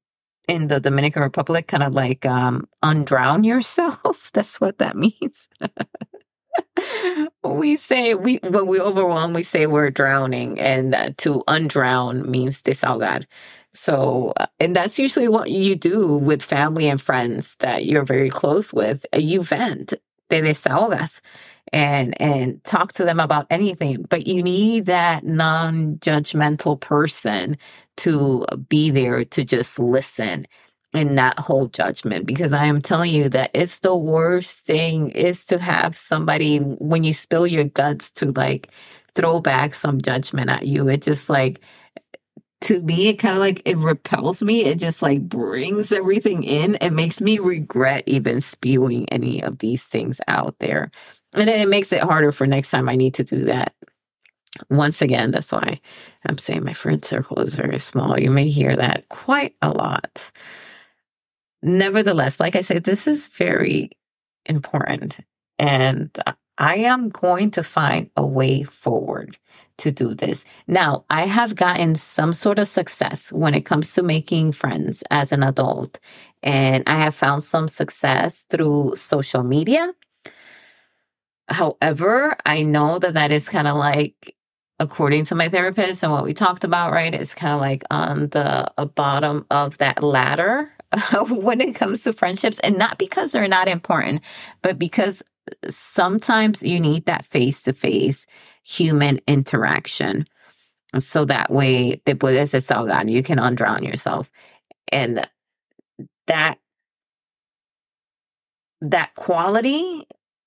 in 0.49 0.67
the 0.67 0.81
Dominican 0.81 1.23
Republic, 1.23 1.69
kind 1.69 1.83
of 1.83 1.93
like 1.93 2.27
um, 2.27 2.69
undrown 2.83 3.45
yourself. 3.45 4.31
That's 4.35 4.61
what 4.61 4.79
that 4.79 4.97
means. 4.97 5.49
we 7.65 7.77
say 7.77 8.15
we 8.15 8.37
when 8.43 8.67
we 8.67 8.79
overwhelm, 8.79 9.33
we 9.33 9.43
say 9.43 9.67
we're 9.67 9.91
drowning, 9.91 10.61
and 10.61 10.95
uh, 10.95 11.11
to 11.17 11.43
undrown 11.49 12.27
means 12.27 12.63
desahogar. 12.63 13.25
So, 13.73 14.35
uh, 14.37 14.47
and 14.61 14.77
that's 14.77 14.99
usually 14.99 15.29
what 15.29 15.51
you 15.51 15.75
do 15.75 16.19
with 16.19 16.43
family 16.43 16.89
and 16.89 17.01
friends 17.01 17.57
that 17.57 17.87
you're 17.87 18.05
very 18.05 18.29
close 18.29 18.71
with. 18.75 19.07
You 19.17 19.43
vent, 19.43 19.95
te 20.29 20.41
desahogas 20.43 21.23
and 21.73 22.21
and 22.21 22.63
talk 22.65 22.93
to 22.93 23.05
them 23.05 23.19
about 23.19 23.47
anything 23.51 24.03
but 24.11 24.27
you 24.27 24.43
need 24.43 24.85
that 24.87 25.25
non-judgmental 25.25 26.79
person 26.79 27.57
to 27.97 28.45
be 28.69 28.91
there 28.91 29.25
to 29.25 29.45
just 29.45 29.79
listen 29.79 30.47
and 30.95 31.15
not 31.15 31.39
hold 31.39 31.75
judgment 31.75 32.25
because 32.25 32.53
I 32.53 32.67
am 32.67 32.81
telling 32.81 33.13
you 33.13 33.29
that 33.31 33.51
it's 33.53 33.81
the 33.81 33.97
worst 33.97 34.61
thing 34.61 35.11
is 35.11 35.45
to 35.47 35.59
have 35.59 35.97
somebody 35.97 36.59
when 36.59 37.03
you 37.03 37.13
spill 37.13 37.47
your 37.47 37.65
guts 37.65 38.11
to 38.13 38.31
like 38.33 38.69
throw 39.15 39.41
back 39.41 39.75
some 39.75 40.01
judgment 40.01 40.51
at 40.51 40.67
you. 40.67 40.89
It 40.89 41.03
just 41.03 41.29
like 41.29 41.61
to 42.63 42.81
me 42.81 43.09
it 43.09 43.19
kind 43.19 43.35
of 43.35 43.41
like 43.41 43.61
it 43.65 43.77
repels 43.77 44.43
me. 44.43 44.65
It 44.65 44.79
just 44.79 45.03
like 45.03 45.29
brings 45.29 45.91
everything 45.91 46.45
in. 46.45 46.77
It 46.81 46.93
makes 46.93 47.21
me 47.21 47.41
regret 47.41 48.05
even 48.07 48.41
spewing 48.41 49.09
any 49.11 49.43
of 49.43 49.59
these 49.59 49.87
things 49.87 50.21
out 50.29 50.59
there. 50.61 50.91
And 51.35 51.49
then 51.49 51.61
it 51.61 51.69
makes 51.69 51.93
it 51.93 52.03
harder 52.03 52.31
for 52.31 52.47
next 52.47 52.71
time 52.71 52.89
I 52.89 52.95
need 52.95 53.15
to 53.15 53.25
do 53.25 53.45
that. 53.45 53.75
Once 54.71 55.03
again, 55.03 55.33
that's 55.33 55.51
why 55.51 55.81
I'm 56.27 56.39
saying 56.39 56.63
my 56.63 56.73
friend 56.73 57.05
circle 57.05 57.41
is 57.41 57.57
very 57.57 57.81
small. 57.81 58.19
You 58.19 58.31
may 58.31 58.49
hear 58.49 58.77
that 58.77 59.09
quite 59.09 59.57
a 59.61 59.71
lot. 59.71 60.31
Nevertheless, 61.65 62.41
like 62.41 62.57
I 62.57 62.61
said, 62.61 62.85
this 62.85 63.09
is 63.09 63.29
very 63.29 63.91
important. 64.47 65.19
And 65.59 66.11
I 66.59 66.77
am 66.77 67.09
going 67.09 67.51
to 67.53 67.65
find 67.65 68.11
a 68.17 68.27
way 68.27 68.65
forward 68.65 69.39
to 69.79 69.91
do 69.91 70.15
this. 70.15 70.45
Now, 70.69 71.05
I 71.11 71.23
have 71.23 71.57
gotten 71.57 71.97
some 71.97 72.33
sort 72.35 72.61
of 72.61 72.69
success 72.69 73.33
when 73.33 73.55
it 73.55 73.63
comes 73.63 73.93
to 73.95 74.03
making 74.05 74.53
friends 74.53 75.03
as 75.11 75.33
an 75.33 75.43
adult. 75.43 75.99
And 76.43 76.85
I 76.87 76.97
have 76.97 77.15
found 77.15 77.43
some 77.43 77.69
success 77.69 78.47
through 78.49 78.97
social 78.97 79.43
media 79.43 79.93
However, 81.49 82.37
I 82.47 82.63
know 82.63 82.99
that 82.99 83.15
that 83.15 83.31
is 83.31 83.49
kind 83.49 83.69
of 83.69 83.77
like, 83.77 84.35
according 84.81 85.25
to 85.25 85.35
my 85.35 85.49
therapist 85.49 86.03
and 86.03 86.13
what 86.13 86.25
we 86.25 86.35
talked 86.35 86.65
about, 86.65 86.93
right? 86.93 87.15
It's 87.15 87.35
kind 87.35 87.55
of 87.55 87.61
like 87.61 87.83
on 87.91 88.29
the 88.29 88.71
uh, 88.77 88.85
bottom 88.87 89.47
of 89.51 89.79
that 89.79 90.03
ladder 90.03 90.71
when 91.29 91.61
it 91.61 91.75
comes 91.75 92.03
to 92.03 92.13
friendships. 92.13 92.59
And 92.61 92.77
not 92.77 92.99
because 92.99 93.33
they're 93.33 93.49
not 93.49 93.69
important, 93.69 94.23
but 94.63 94.79
because 94.79 95.23
sometimes 95.69 96.63
you 96.63 96.81
need 96.81 97.07
that 97.07 97.25
face 97.25 97.63
to 97.63 97.73
face 97.73 98.27
human 98.65 99.21
interaction. 99.27 100.27
So 100.99 101.25
that 101.27 101.51
way, 101.51 101.97
te 102.07 102.15
puedes 102.15 102.53
desahogar, 102.53 103.11
you 103.11 103.23
can 103.23 103.39
undrown 103.39 103.87
yourself. 103.87 104.31
And 104.93 105.27
that 106.27 106.59
that 108.81 109.15
quality 109.15 110.07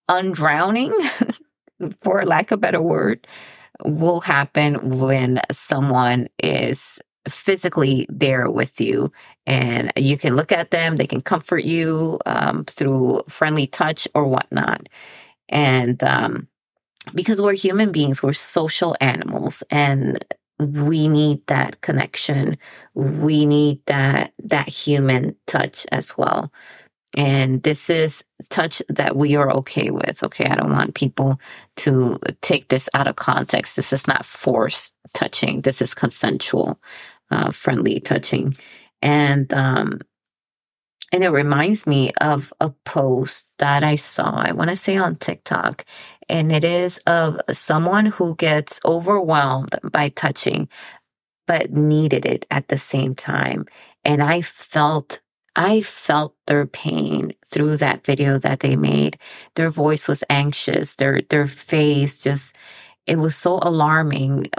undrowning, 0.10 0.94
for 2.00 2.24
lack 2.26 2.52
of 2.52 2.58
a 2.58 2.62
better 2.62 2.82
word, 2.82 3.28
will 3.86 4.22
happen 4.22 4.98
when 5.00 5.40
someone 5.52 6.28
is 6.42 7.00
physically 7.28 8.06
there 8.10 8.50
with 8.50 8.80
you 8.80 9.12
and 9.46 9.92
you 9.96 10.18
can 10.18 10.36
look 10.36 10.52
at 10.52 10.72
them, 10.72 10.96
they 10.96 11.08
can 11.08 11.22
comfort 11.22 11.64
you 11.64 12.20
um, 12.26 12.66
through 12.66 13.22
friendly 13.30 13.68
touch 13.68 14.08
or 14.14 14.28
whatnot. 14.28 14.88
And 15.50 16.02
um, 16.04 16.48
because 17.14 17.42
we're 17.42 17.54
human 17.54 17.92
beings, 17.92 18.22
we're 18.22 18.34
social 18.34 18.96
animals 19.00 19.64
and 19.70 20.24
we 20.60 21.08
need 21.08 21.46
that 21.48 21.82
connection. 21.82 22.58
We 22.94 23.46
need 23.46 23.86
that, 23.86 24.34
that 24.44 24.68
human 24.68 25.36
touch 25.46 25.86
as 25.92 26.18
well. 26.18 26.52
And 27.16 27.64
this 27.64 27.90
is 27.90 28.24
touch 28.50 28.82
that 28.90 29.16
we 29.16 29.36
are 29.36 29.52
okay 29.52 29.90
with. 29.90 30.22
Okay. 30.24 30.46
I 30.46 30.56
don't 30.56 30.74
want 30.74 30.94
people 30.96 31.40
to 31.78 32.20
take 32.42 32.68
this 32.68 32.90
out 32.94 33.08
of 33.08 33.16
context. 33.16 33.76
This 33.76 33.94
is 33.94 34.08
not 34.08 34.26
forced 34.26 34.96
touching. 35.14 35.62
This 35.62 35.82
is 35.82 35.94
consensual, 35.94 36.80
uh, 37.32 37.52
friendly 37.52 38.00
touching. 38.00 38.56
And, 39.02 39.52
um, 39.54 40.02
and 41.14 41.24
it 41.24 41.30
reminds 41.30 41.88
me 41.88 42.12
of 42.20 42.52
a 42.60 42.70
post 42.70 43.50
that 43.60 43.84
I 43.84 43.96
saw, 43.96 44.36
I 44.36 44.52
want 44.52 44.70
to 44.70 44.76
say 44.76 44.98
on 44.98 45.16
TikTok, 45.16 45.86
and 46.28 46.52
it 46.52 46.66
is 46.66 46.98
of 47.08 47.40
someone 47.52 48.08
who 48.08 48.36
gets 48.36 48.82
overwhelmed 48.84 49.76
by 49.92 50.10
touching, 50.10 50.68
but 51.48 51.72
needed 51.72 52.26
it 52.26 52.46
at 52.52 52.68
the 52.68 52.78
same 52.78 53.16
time. 53.16 53.66
And 54.04 54.22
I 54.22 54.42
felt 54.42 55.22
I 55.58 55.82
felt 55.82 56.36
their 56.46 56.68
pain 56.68 57.34
through 57.48 57.78
that 57.78 58.06
video 58.06 58.38
that 58.40 58.60
they 58.60 58.76
made. 58.76 59.18
Their 59.56 59.72
voice 59.72 60.08
was 60.08 60.24
anxious. 60.30 60.96
Their, 60.96 61.24
their 61.30 61.48
face 61.48 62.22
just, 62.22 62.56
it 63.08 63.18
was 63.18 63.36
so 63.36 63.60
alarming. 63.64 64.52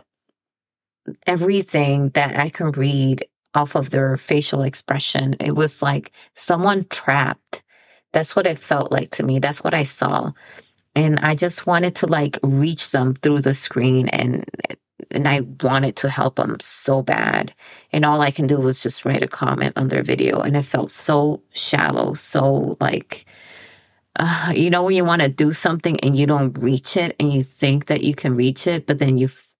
Everything 1.26 2.10
that 2.10 2.36
I 2.36 2.50
can 2.50 2.72
read 2.72 3.24
off 3.54 3.76
of 3.76 3.90
their 3.90 4.16
facial 4.16 4.62
expression, 4.62 5.36
it 5.40 5.54
was 5.54 5.82
like 5.82 6.10
someone 6.34 6.84
trapped. 6.90 7.62
That's 8.12 8.34
what 8.34 8.46
it 8.48 8.58
felt 8.58 8.90
like 8.90 9.10
to 9.12 9.22
me. 9.22 9.38
That's 9.38 9.62
what 9.62 9.74
I 9.74 9.84
saw. 9.84 10.32
And 10.96 11.20
I 11.20 11.36
just 11.36 11.66
wanted 11.66 11.94
to 11.96 12.06
like 12.06 12.40
reach 12.42 12.90
them 12.90 13.14
through 13.14 13.42
the 13.42 13.54
screen 13.54 14.08
and 14.08 14.44
and 15.10 15.28
I 15.28 15.40
wanted 15.62 15.96
to 15.96 16.08
help 16.08 16.36
them 16.36 16.56
so 16.60 17.02
bad. 17.02 17.54
And 17.92 18.04
all 18.04 18.20
I 18.20 18.30
can 18.30 18.46
do 18.46 18.58
was 18.58 18.82
just 18.82 19.04
write 19.04 19.22
a 19.22 19.28
comment 19.28 19.74
on 19.76 19.88
their 19.88 20.02
video. 20.02 20.40
And 20.40 20.56
it 20.56 20.62
felt 20.62 20.90
so 20.90 21.42
shallow, 21.54 22.14
so 22.14 22.76
like, 22.80 23.24
uh, 24.16 24.52
you 24.54 24.70
know, 24.70 24.84
when 24.84 24.96
you 24.96 25.04
want 25.04 25.22
to 25.22 25.28
do 25.28 25.52
something 25.52 25.98
and 26.00 26.16
you 26.16 26.26
don't 26.26 26.56
reach 26.58 26.96
it 26.96 27.14
and 27.20 27.32
you 27.32 27.42
think 27.42 27.86
that 27.86 28.02
you 28.02 28.14
can 28.14 28.34
reach 28.34 28.66
it, 28.66 28.86
but 28.86 28.98
then 28.98 29.16
you 29.16 29.26
f- 29.26 29.54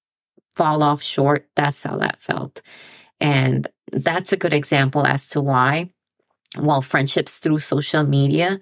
fall 0.55 0.83
off 0.83 1.03
short. 1.03 1.49
That's 1.55 1.83
how 1.83 1.97
that 1.99 2.21
felt. 2.21 2.63
And 3.21 3.69
that's 3.93 4.33
a 4.33 4.37
good 4.37 4.53
example 4.53 5.07
as 5.07 5.29
to 5.31 5.41
why, 5.41 5.91
while 6.57 6.83
friendships 6.83 7.39
through 7.39 7.61
social 7.61 8.03
media 8.03 8.59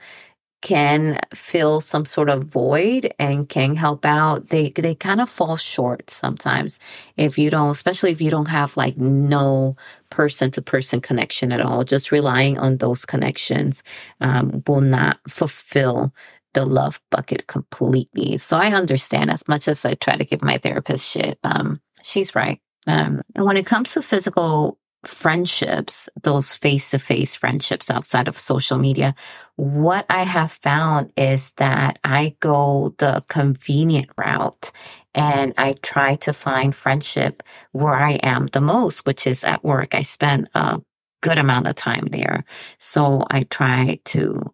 can 0.62 1.18
fill 1.34 1.80
some 1.80 2.04
sort 2.04 2.28
of 2.28 2.44
void 2.44 3.12
and 3.18 3.48
can 3.48 3.76
help 3.76 4.04
out, 4.04 4.48
they 4.48 4.70
they 4.70 4.94
kind 4.94 5.20
of 5.20 5.28
fall 5.28 5.56
short 5.56 6.10
sometimes 6.10 6.80
if 7.16 7.38
you 7.38 7.50
don't, 7.50 7.70
especially 7.70 8.12
if 8.12 8.20
you 8.20 8.30
don't 8.30 8.48
have 8.48 8.76
like 8.76 8.96
no 8.96 9.76
person 10.10 10.50
to 10.52 10.62
person 10.62 11.00
connection 11.00 11.52
at 11.52 11.60
all. 11.60 11.84
Just 11.84 12.12
relying 12.12 12.58
on 12.58 12.78
those 12.78 13.04
connections 13.04 13.82
um, 14.20 14.62
will 14.66 14.80
not 14.80 15.18
fulfill 15.28 16.12
the 16.54 16.64
love 16.64 17.00
bucket 17.10 17.46
completely. 17.46 18.38
So 18.38 18.56
I 18.56 18.72
understand 18.72 19.30
as 19.30 19.46
much 19.46 19.68
as 19.68 19.84
I 19.84 19.94
try 19.94 20.16
to 20.16 20.24
give 20.24 20.42
my 20.42 20.58
therapist 20.58 21.08
shit. 21.08 21.38
Um, 21.44 21.80
she's 22.02 22.34
right. 22.34 22.60
Um, 22.86 23.22
and 23.34 23.44
when 23.44 23.56
it 23.56 23.66
comes 23.66 23.92
to 23.92 24.02
physical 24.02 24.78
friendships, 25.04 26.08
those 26.22 26.54
face 26.54 26.90
to 26.90 26.98
face 26.98 27.34
friendships 27.34 27.90
outside 27.90 28.28
of 28.28 28.38
social 28.38 28.78
media, 28.78 29.14
what 29.56 30.06
I 30.10 30.22
have 30.22 30.52
found 30.52 31.12
is 31.16 31.52
that 31.52 31.98
I 32.04 32.36
go 32.40 32.94
the 32.98 33.24
convenient 33.28 34.10
route 34.16 34.72
and 35.14 35.54
I 35.56 35.74
try 35.82 36.16
to 36.16 36.32
find 36.32 36.74
friendship 36.74 37.42
where 37.72 37.94
I 37.94 38.12
am 38.22 38.48
the 38.48 38.60
most, 38.60 39.06
which 39.06 39.26
is 39.26 39.44
at 39.44 39.64
work. 39.64 39.94
I 39.94 40.02
spend 40.02 40.48
a 40.54 40.80
good 41.22 41.38
amount 41.38 41.66
of 41.68 41.76
time 41.76 42.08
there. 42.10 42.44
So 42.78 43.24
I 43.30 43.44
try 43.44 43.98
to, 44.06 44.52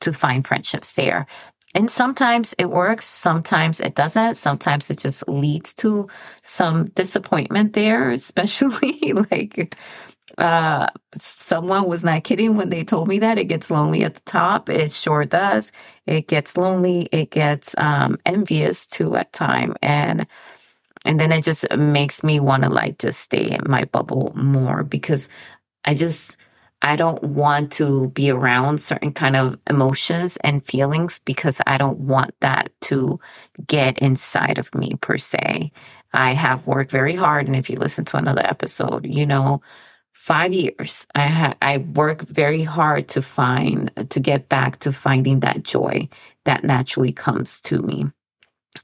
to 0.00 0.12
find 0.12 0.46
friendships 0.46 0.92
there. 0.92 1.26
And 1.74 1.90
sometimes 1.90 2.54
it 2.58 2.68
works, 2.70 3.06
sometimes 3.06 3.80
it 3.80 3.94
doesn't. 3.94 4.36
Sometimes 4.36 4.90
it 4.90 4.98
just 4.98 5.26
leads 5.28 5.72
to 5.74 6.08
some 6.42 6.88
disappointment 6.90 7.72
there, 7.72 8.10
especially 8.12 9.12
like 9.30 9.74
uh 10.38 10.86
someone 11.14 11.86
was 11.88 12.04
not 12.04 12.24
kidding 12.24 12.56
when 12.56 12.70
they 12.70 12.84
told 12.84 13.08
me 13.08 13.18
that. 13.20 13.38
It 13.38 13.46
gets 13.46 13.70
lonely 13.70 14.04
at 14.04 14.14
the 14.14 14.20
top. 14.22 14.68
It 14.68 14.92
sure 14.92 15.24
does. 15.24 15.72
It 16.06 16.28
gets 16.28 16.56
lonely. 16.56 17.08
It 17.12 17.30
gets 17.30 17.76
um 17.78 18.18
envious 18.26 18.86
too 18.86 19.16
at 19.16 19.32
time. 19.32 19.74
And 19.82 20.26
and 21.04 21.18
then 21.20 21.32
it 21.32 21.44
just 21.44 21.66
makes 21.76 22.22
me 22.24 22.40
want 22.40 22.64
to 22.64 22.70
like 22.70 22.98
just 22.98 23.20
stay 23.20 23.50
in 23.50 23.62
my 23.66 23.84
bubble 23.86 24.32
more 24.36 24.84
because 24.84 25.28
I 25.84 25.94
just, 25.94 26.38
I 26.82 26.96
don't 26.96 27.22
want 27.22 27.72
to 27.74 28.08
be 28.10 28.30
around 28.30 28.80
certain 28.80 29.12
kind 29.12 29.36
of 29.36 29.58
emotions 29.70 30.36
and 30.38 30.66
feelings 30.66 31.20
because 31.24 31.60
I 31.66 31.78
don't 31.78 32.00
want 32.00 32.32
that 32.40 32.72
to 32.82 33.20
get 33.66 33.98
inside 33.98 34.58
of 34.58 34.74
me 34.74 34.94
per 35.00 35.16
se. 35.16 35.72
I 36.12 36.32
have 36.32 36.66
worked 36.66 36.90
very 36.90 37.14
hard. 37.14 37.46
And 37.46 37.56
if 37.56 37.70
you 37.70 37.76
listen 37.76 38.04
to 38.06 38.16
another 38.16 38.44
episode, 38.44 39.06
you 39.06 39.24
know, 39.26 39.62
five 40.12 40.52
years, 40.52 41.06
I 41.14 41.28
ha- 41.28 41.54
I 41.62 41.78
work 41.78 42.22
very 42.22 42.62
hard 42.64 43.08
to 43.10 43.22
find, 43.22 43.90
to 44.10 44.20
get 44.20 44.48
back 44.48 44.80
to 44.80 44.92
finding 44.92 45.40
that 45.40 45.62
joy 45.62 46.08
that 46.44 46.64
naturally 46.64 47.12
comes 47.12 47.60
to 47.62 47.80
me 47.80 48.06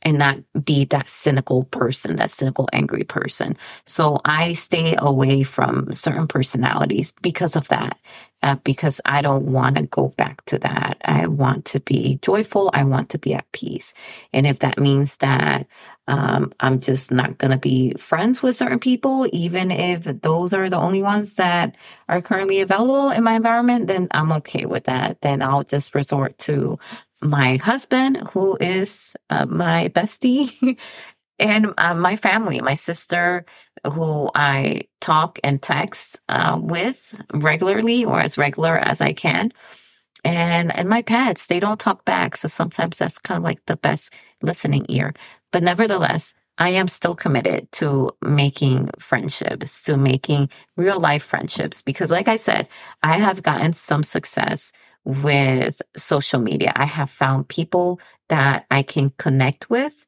and 0.03 0.19
not 0.19 0.39
be 0.65 0.85
that 0.87 1.09
cynical 1.09 1.65
person, 1.65 2.17
that 2.17 2.31
cynical, 2.31 2.69
angry 2.73 3.05
person. 3.05 3.57
So 3.85 4.21
I 4.25 4.53
stay 4.53 4.95
away 4.99 5.43
from 5.43 5.93
certain 5.93 6.29
personalities 6.29 7.13
because 7.23 7.57
of 7.57 7.69
that, 7.69 7.99
uh, 8.43 8.57
because 8.65 9.01
I 9.05 9.23
don't 9.23 9.47
want 9.47 9.77
to 9.77 9.83
go 9.83 10.09
back 10.17 10.45
to 10.47 10.59
that. 10.61 10.99
I 11.05 11.27
want 11.27 11.65
to 11.67 11.81
be 11.81 12.19
joyful. 12.23 12.71
I 12.73 12.85
want 12.85 13.11
to 13.11 13.19
be 13.19 13.35
at 13.35 13.51
peace. 13.53 13.95
And 14.33 14.47
if 14.47 14.61
that 14.61 14.79
means 14.79 15.17
that 15.19 15.67
um, 16.07 16.53
I'm 16.61 16.81
just 16.81 17.11
not 17.13 17.37
going 17.39 17.51
to 17.51 17.59
be 17.59 17.93
friends 17.99 18.43
with 18.43 18.57
certain 18.57 18.79
people, 18.79 19.29
even 19.33 19.71
if 19.71 20.05
those 20.05 20.55
are 20.55 20.71
the 20.71 20.79
only 20.79 21.03
ones 21.03 21.35
that 21.35 21.77
are 22.09 22.23
currently 22.23 22.61
available 22.61 23.11
in 23.11 23.25
my 23.25 23.35
environment, 23.35 23.89
then 23.89 24.09
I'm 24.13 24.33
okay 24.33 24.65
with 24.65 24.85
that. 24.85 25.21
Then 25.21 25.43
I'll 25.43 25.65
just 25.65 25.95
resort 25.95 26.39
to 26.41 26.79
my 27.23 27.57
husband, 27.57 28.29
who 28.33 28.57
is 28.61 29.17
uh, 29.31 29.47
my 29.47 29.89
bestie, 29.89 30.79
and 31.39 31.73
uh, 31.79 31.95
my 31.95 32.17
family, 32.17 32.61
my 32.61 32.75
sister, 32.75 33.45
who 33.93 34.31
I 34.35 34.83
talk 35.01 35.39
and 35.45 35.63
text 35.63 36.21
uh, 36.29 36.59
with 36.61 37.21
regularly 37.33 38.05
or 38.05 38.21
as 38.21 38.39
regular 38.39 38.77
as 38.77 39.01
I 39.01 39.13
can. 39.13 39.53
And, 40.25 40.75
and 40.77 40.89
my 40.89 41.03
pets, 41.03 41.47
they 41.47 41.61
don't 41.61 41.79
talk 41.79 42.05
back. 42.05 42.37
So 42.37 42.49
sometimes 42.49 42.99
that's 42.99 43.19
kind 43.19 43.39
of 43.39 43.45
like 43.45 43.65
the 43.67 43.77
best 43.77 44.13
listening 44.43 44.85
ear. 44.89 45.15
But 45.53 45.63
nevertheless, 45.63 46.35
I 46.59 46.71
am 46.71 46.89
still 46.89 47.15
committed 47.15 47.71
to 47.73 48.11
making 48.21 48.91
friendships, 48.99 49.85
to 49.85 49.97
making 49.97 50.51
real 50.77 50.99
life 50.99 51.23
friendships, 51.23 51.83
because 51.83 52.11
like 52.11 52.27
I 52.27 52.35
said, 52.35 52.69
I 53.03 53.19
have 53.19 53.45
gotten 53.45 53.73
some 53.73 54.03
success 54.03 54.73
with 55.09 55.83
social 55.97 56.41
media. 56.41 56.73
I 56.77 56.87
have 56.87 57.11
found 57.11 57.49
people 57.49 58.01
that 58.29 58.67
I 58.71 58.83
can 58.85 59.11
connect 59.19 59.71
with 59.71 60.07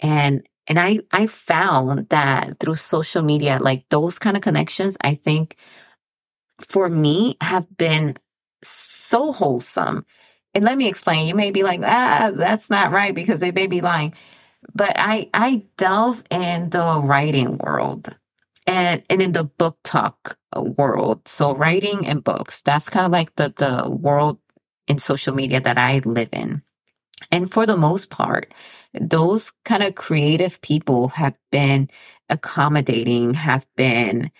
and 0.00 0.46
and 0.68 0.78
I 0.80 1.00
I 1.12 1.26
found 1.28 2.08
that 2.10 2.60
through 2.60 2.76
social 2.76 3.22
media 3.22 3.58
like 3.60 3.84
those 3.90 4.18
kind 4.18 4.36
of 4.36 4.42
connections 4.42 4.96
I 5.02 5.16
think 5.16 5.56
for 6.60 6.88
me 6.88 7.36
have 7.40 7.66
been 7.76 8.16
so 8.62 9.32
wholesome. 9.32 10.04
And 10.54 10.64
let 10.64 10.78
me 10.78 10.88
explain. 10.88 11.28
You 11.28 11.34
may 11.34 11.50
be 11.50 11.62
like, 11.62 11.80
"Ah, 11.84 12.32
that's 12.34 12.70
not 12.70 12.92
right 12.92 13.14
because 13.14 13.40
they 13.40 13.52
may 13.52 13.66
be 13.66 13.80
lying." 13.80 14.14
But 14.74 14.94
I 14.96 15.30
I 15.34 15.64
delve 15.78 16.24
in 16.30 16.70
the 16.70 17.00
writing 17.02 17.58
world 17.58 18.16
and 18.66 19.02
and 19.10 19.22
in 19.22 19.32
the 19.32 19.44
book 19.44 19.78
talk 19.84 20.38
uh, 20.56 20.62
world. 20.62 21.28
So 21.28 21.54
writing 21.54 22.06
and 22.06 22.24
books, 22.24 22.62
that's 22.62 22.88
kind 22.88 23.06
of 23.06 23.12
like 23.12 23.34
the 23.36 23.54
the 23.56 23.90
world 23.90 24.38
in 24.88 24.98
social 24.98 25.34
media 25.34 25.60
that 25.60 25.78
I 25.78 26.00
live 26.04 26.30
in. 26.32 26.62
And 27.30 27.50
for 27.52 27.66
the 27.66 27.76
most 27.76 28.10
part, 28.10 28.52
those 28.94 29.52
kind 29.64 29.82
of 29.82 29.94
creative 29.94 30.60
people 30.60 31.08
have 31.08 31.36
been 31.50 31.88
accommodating, 32.28 33.34
have 33.34 33.66
been 33.76 34.30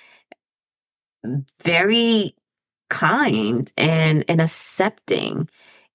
very 1.63 2.35
kind 2.91 3.73
and, 3.77 4.25
and 4.29 4.41
accepting. 4.41 5.49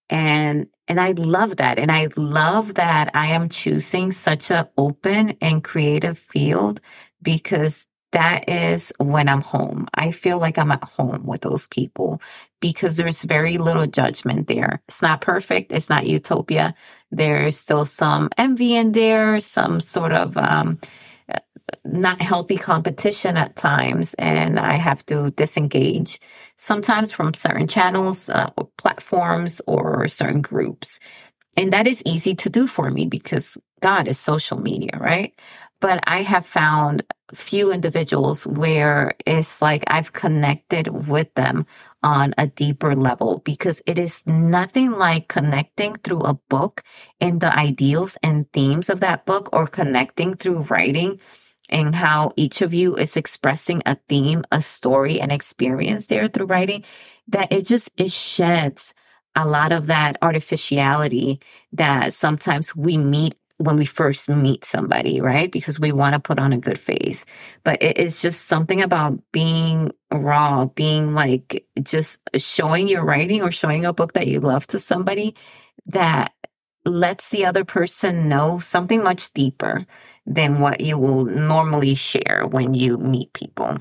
And, 0.10 0.68
and 0.88 1.00
I 1.00 1.12
love 1.14 1.58
that. 1.58 1.80
And 1.80 1.92
I 1.92 2.10
love 2.18 2.76
that 2.76 3.12
I 3.16 3.28
am 3.28 3.50
choosing 3.50 4.12
such 4.12 4.52
an 4.52 4.68
open 4.78 5.38
and 5.42 5.64
creative 5.64 6.18
field 6.18 6.82
because 7.22 7.88
that 8.14 8.50
is 8.50 8.94
when 9.00 9.30
I'm 9.30 9.42
home. 9.42 9.88
I 9.96 10.12
feel 10.12 10.40
like 10.40 10.58
I'm 10.58 10.72
at 10.72 10.84
home 10.84 11.26
with 11.26 11.42
those 11.42 11.68
people 11.68 12.22
because 12.62 12.98
there's 12.98 13.24
very 13.24 13.58
little 13.58 13.88
judgment 13.88 14.48
there. 14.48 14.82
It's 14.88 15.02
not 15.02 15.22
perfect. 15.22 15.72
It's 15.74 15.90
not 15.90 16.08
utopia. 16.08 16.76
There's 17.12 17.58
still 17.58 17.86
some 17.86 18.30
envy 18.38 18.76
in 18.76 18.94
there, 18.94 19.40
some 19.42 19.82
sort 19.82 20.14
of, 20.14 20.38
um, 20.38 20.80
not 21.86 22.22
healthy 22.22 22.58
competition 22.58 23.38
at 23.38 23.56
times 23.56 24.14
and 24.16 24.60
i 24.60 24.74
have 24.74 25.06
to 25.06 25.32
disengage 25.32 26.20
sometimes 26.56 27.12
from 27.12 27.34
certain 27.34 27.68
channels 27.68 28.30
uh, 28.30 28.50
or 28.58 28.70
platforms 28.78 29.62
or 29.68 30.08
certain 30.08 30.42
groups 30.42 31.00
and 31.58 31.74
that 31.74 31.88
is 31.88 32.04
easy 32.06 32.36
to 32.36 32.50
do 32.50 32.68
for 32.68 32.92
me 32.92 33.06
because 33.06 33.58
god 33.82 34.08
is 34.08 34.20
social 34.20 34.60
media 34.60 34.92
right 35.00 35.34
but 35.82 36.02
I 36.08 36.24
have 36.24 36.46
found 36.46 37.04
few 37.34 37.74
individuals 37.74 38.48
where 38.48 39.14
it's 39.26 39.62
like 39.62 39.84
I've 39.88 40.14
connected 40.14 41.08
with 41.08 41.34
them 41.36 41.66
on 42.04 42.36
a 42.38 42.48
deeper 42.48 42.96
level 42.96 43.40
because 43.46 43.82
it 43.88 44.00
is 44.00 44.26
nothing 44.28 44.92
like 44.94 45.30
connecting 45.30 45.96
through 45.98 46.22
a 46.22 46.36
book 46.50 46.84
and 47.22 47.42
the 47.42 47.58
ideals 47.58 48.18
and 48.24 48.52
themes 48.54 48.90
of 48.90 49.02
that 49.02 49.26
book 49.26 49.50
or 49.54 49.68
connecting 49.68 50.36
through 50.36 50.68
writing 50.70 51.20
and 51.70 51.96
how 51.96 52.34
each 52.36 52.62
of 52.62 52.74
you 52.74 52.98
is 52.98 53.18
expressing 53.18 53.82
a 53.86 53.96
theme, 54.10 54.44
a 54.52 54.62
story, 54.62 55.22
an 55.22 55.32
experience 55.32 56.08
there 56.08 56.28
through 56.28 56.48
writing 56.48 56.84
that 57.30 57.52
it 57.52 57.66
just, 57.66 57.92
it 58.00 58.12
sheds 58.12 58.94
a 59.36 59.48
lot 59.48 59.72
of 59.72 59.88
that 59.88 60.18
artificiality 60.22 61.40
that 61.72 62.14
sometimes 62.14 62.76
we 62.76 62.98
meet 62.98 63.36
when 63.62 63.78
we 63.78 63.86
first 63.86 64.30
meet 64.30 64.66
somebody, 64.66 65.22
right? 65.22 65.52
Because 65.52 65.80
we 65.80 65.92
want 65.92 66.14
to 66.14 66.20
put 66.20 66.40
on 66.40 66.54
a 66.54 66.58
good 66.58 66.80
face. 66.80 67.26
But 67.64 67.82
it 67.82 67.98
is 67.98 68.22
just 68.22 68.48
something 68.48 68.82
about 68.82 69.20
being 69.32 69.92
raw, 70.12 70.66
being 70.66 71.14
like 71.14 71.66
just 71.82 72.22
showing 72.38 72.88
your 72.88 73.04
writing 73.04 73.42
or 73.42 73.52
showing 73.52 73.86
a 73.86 73.94
book 73.94 74.14
that 74.14 74.28
you 74.28 74.40
love 74.40 74.68
to 74.68 74.80
somebody 74.80 75.36
that 75.88 76.34
lets 76.86 77.30
the 77.30 77.46
other 77.46 77.64
person 77.64 78.28
know 78.28 78.60
something 78.60 79.04
much 79.04 79.32
deeper 79.34 79.86
than 80.26 80.60
what 80.60 80.82
you 80.82 80.98
will 80.98 81.26
normally 81.26 81.96
share 81.96 82.46
when 82.50 82.74
you 82.74 82.98
meet 82.98 83.34
people. 83.34 83.78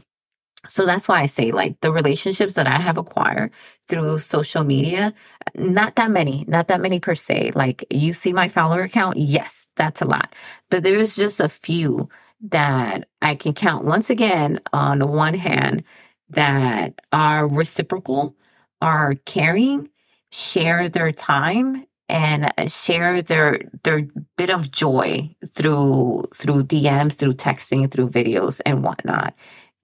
So 0.69 0.85
that's 0.85 1.09
why 1.09 1.21
I 1.21 1.27
say 1.27 1.53
like 1.53 1.81
the 1.81 1.91
relationships 1.93 2.55
that 2.55 2.67
I 2.67 2.79
have 2.81 2.99
acquired 2.99 3.51
through 3.89 4.19
social 4.19 4.63
media, 4.63 5.15
not 5.55 5.97
that 5.97 6.11
many, 6.11 6.45
not 6.49 6.69
that 6.69 6.81
many 6.81 7.01
per 7.01 7.15
se. 7.15 7.53
Like 7.55 7.85
you 7.91 8.13
see 8.13 8.33
my 8.33 8.49
follower 8.49 8.87
count. 8.89 9.17
Yes, 9.17 9.71
that's 9.77 10.03
a 10.03 10.05
lot, 10.05 10.35
but 10.69 10.83
there's 10.83 11.17
just 11.17 11.41
a 11.41 11.49
few 11.49 12.09
that 12.43 13.09
I 13.23 13.35
can 13.35 13.53
count 13.55 13.85
once 13.85 14.11
again 14.11 14.61
on 14.73 15.07
one 15.09 15.35
hand 15.35 15.83
that 16.31 17.01
are 17.13 17.49
reciprocal, 17.49 18.37
are 18.81 19.15
caring, 19.27 19.89
share 20.31 20.89
their 20.89 21.11
time 21.11 21.87
and 22.09 22.53
uh, 22.59 22.69
share 22.69 23.23
their 23.23 23.61
their 23.83 24.07
bit 24.37 24.51
of 24.51 24.71
joy 24.71 25.35
through 25.49 26.25
through 26.35 26.65
DMs, 26.65 27.15
through 27.15 27.35
texting, 27.35 27.91
through 27.91 28.09
videos 28.11 28.61
and 28.67 28.85
whatnot 28.85 29.35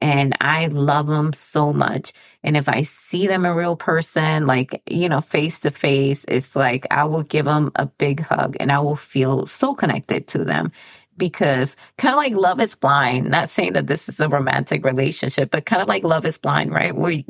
and 0.01 0.35
I 0.41 0.67
love 0.69 1.07
them 1.07 1.33
so 1.33 1.73
much. 1.73 2.13
And 2.43 2.57
if 2.57 2.69
I 2.69 2.83
see 2.83 3.27
them 3.27 3.47
in 3.47 3.55
real 3.55 3.77
person, 3.77 4.47
like, 4.47 4.83
you 4.89 5.09
know, 5.09 5.21
face 5.21 5.61
to 5.61 5.71
face, 5.71 6.25
it's 6.29 6.55
like 6.55 6.87
I 6.91 7.05
will 7.05 7.23
give 7.23 7.47
them 7.47 7.73
a 7.77 7.87
big 7.87 8.21
hug 8.21 8.57
and 8.61 8.71
I 8.71 8.79
will 8.81 8.97
feel 8.97 9.47
so 9.47 9.75
connected 9.75 10.29
to 10.29 10.45
them 10.45 10.71
because 11.17 11.77
kind 11.99 12.13
of 12.13 12.19
like 12.19 12.35
love 12.35 12.61
is 12.61 12.75
blind, 12.75 13.31
not 13.31 13.49
saying 13.49 13.73
that 13.73 13.87
this 13.87 14.09
is 14.09 14.21
a 14.21 14.29
romantic 14.29 14.85
relationship, 14.85 15.51
but 15.51 15.67
kind 15.67 15.83
of 15.83 15.89
like 15.89 16.05
love 16.05 16.27
is 16.27 16.39
blind, 16.39 16.73
right? 16.73 16.95
Where 16.95 17.23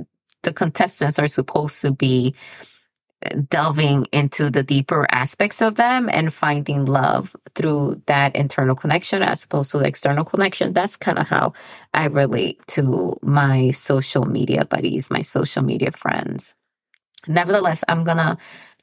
the 0.43 0.53
contestants 0.53 1.19
are 1.19 1.29
supposed 1.29 1.81
to 1.83 1.93
be 1.93 2.35
delving 3.49 4.07
into 4.13 4.51
the 4.51 4.63
deeper 4.63 5.07
aspects 5.11 5.63
of 5.63 5.77
them 5.77 6.09
and 6.13 6.33
finding 6.33 6.85
love 6.85 7.35
through 7.55 8.03
that 8.07 8.37
internal 8.37 8.75
connection 8.75 9.23
as 9.23 9.45
opposed 9.45 9.71
to 9.71 9.79
the 9.79 9.87
external 9.87 10.25
connection. 10.25 10.73
That's 10.73 10.97
kind 10.97 11.19
of 11.19 11.27
how 11.27 11.55
I 11.95 12.07
relate 12.07 12.65
to 12.69 13.19
my 13.23 13.71
social 13.71 14.25
media 14.27 14.65
buddies, 14.65 15.11
my 15.11 15.23
social 15.23 15.63
media 15.63 15.93
friends. 15.93 16.55
Nevertheless, 17.27 17.83
I'm 17.89 18.05
going 18.05 18.19
to 18.19 18.37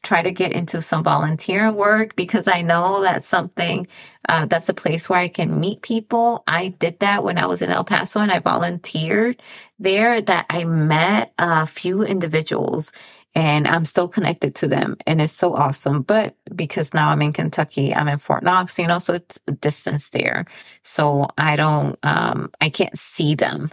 try 0.04 0.22
to 0.22 0.32
get 0.32 0.52
into 0.52 0.82
some 0.82 1.02
volunteer 1.02 1.72
work 1.72 2.16
because 2.18 2.48
I 2.48 2.62
know 2.62 3.02
that's 3.02 3.26
something 3.26 3.88
uh, 4.28 4.46
that's 4.46 4.68
a 4.68 4.74
place 4.74 5.10
where 5.10 5.20
I 5.20 5.30
can 5.30 5.62
meet 5.62 5.82
people. 5.82 6.44
I 6.46 6.70
did 6.70 7.00
that 7.00 7.24
when 7.24 7.38
I 7.38 7.46
was 7.46 7.62
in 7.62 7.70
El 7.70 7.86
Paso 7.86 8.20
and 8.20 8.32
I 8.32 8.40
volunteered 8.40 9.42
there 9.80 10.22
that 10.22 10.46
I 10.50 10.66
met 10.66 11.34
a 11.40 11.66
few 11.66 12.04
individuals 12.04 12.92
and 13.36 13.68
I'm 13.68 13.86
still 13.86 14.08
connected 14.08 14.56
to 14.56 14.68
them 14.68 14.98
and 15.08 15.22
it's 15.22 15.34
so 15.34 15.54
awesome. 15.56 16.02
But 16.04 16.36
because 16.56 16.94
now 16.94 17.10
I'm 17.10 17.22
in 17.22 17.34
Kentucky, 17.34 17.94
I'm 17.94 18.08
in 18.08 18.20
Fort 18.20 18.44
Knox, 18.44 18.78
you 18.78 18.88
know, 18.88 19.00
so 19.00 19.14
it's 19.14 19.40
distance 19.60 20.10
there. 20.12 20.46
So 20.84 21.28
I 21.38 21.56
don't, 21.56 21.98
um, 22.04 22.52
I 22.62 22.70
can't 22.70 22.98
see 22.98 23.36
them 23.36 23.70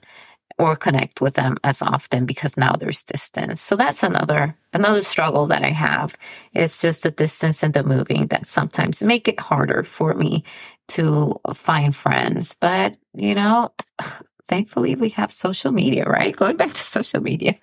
or 0.59 0.77
connect 0.77 1.21
with 1.23 1.35
them 1.35 1.57
as 1.65 1.81
often 1.81 2.27
because 2.27 2.57
now 2.57 2.73
there's 2.73 3.03
distance. 3.03 3.61
So 3.61 3.77
that's 3.77 4.03
another 4.03 4.55
another 4.73 5.03
struggle 5.03 5.47
that 5.47 5.65
I 5.65 5.71
have. 5.71 6.17
It's 6.53 6.81
just 6.81 7.03
the 7.03 7.11
distance 7.11 7.63
and 7.63 7.75
the 7.75 7.83
moving 7.83 8.27
that 8.29 8.47
sometimes 8.47 9.03
make 9.03 9.27
it 9.27 9.41
harder 9.41 9.83
for 9.85 10.15
me 10.15 10.45
to 10.89 11.41
find 11.55 11.95
friends. 11.97 12.57
But, 12.61 12.97
you 13.15 13.35
know, 13.35 13.71
thankfully 14.49 14.97
we 14.97 15.11
have 15.11 15.33
social 15.33 15.73
media, 15.73 16.05
right? 16.05 16.37
Going 16.37 16.57
back 16.57 16.71
to 16.71 16.77
social 16.79 17.23
media. 17.23 17.57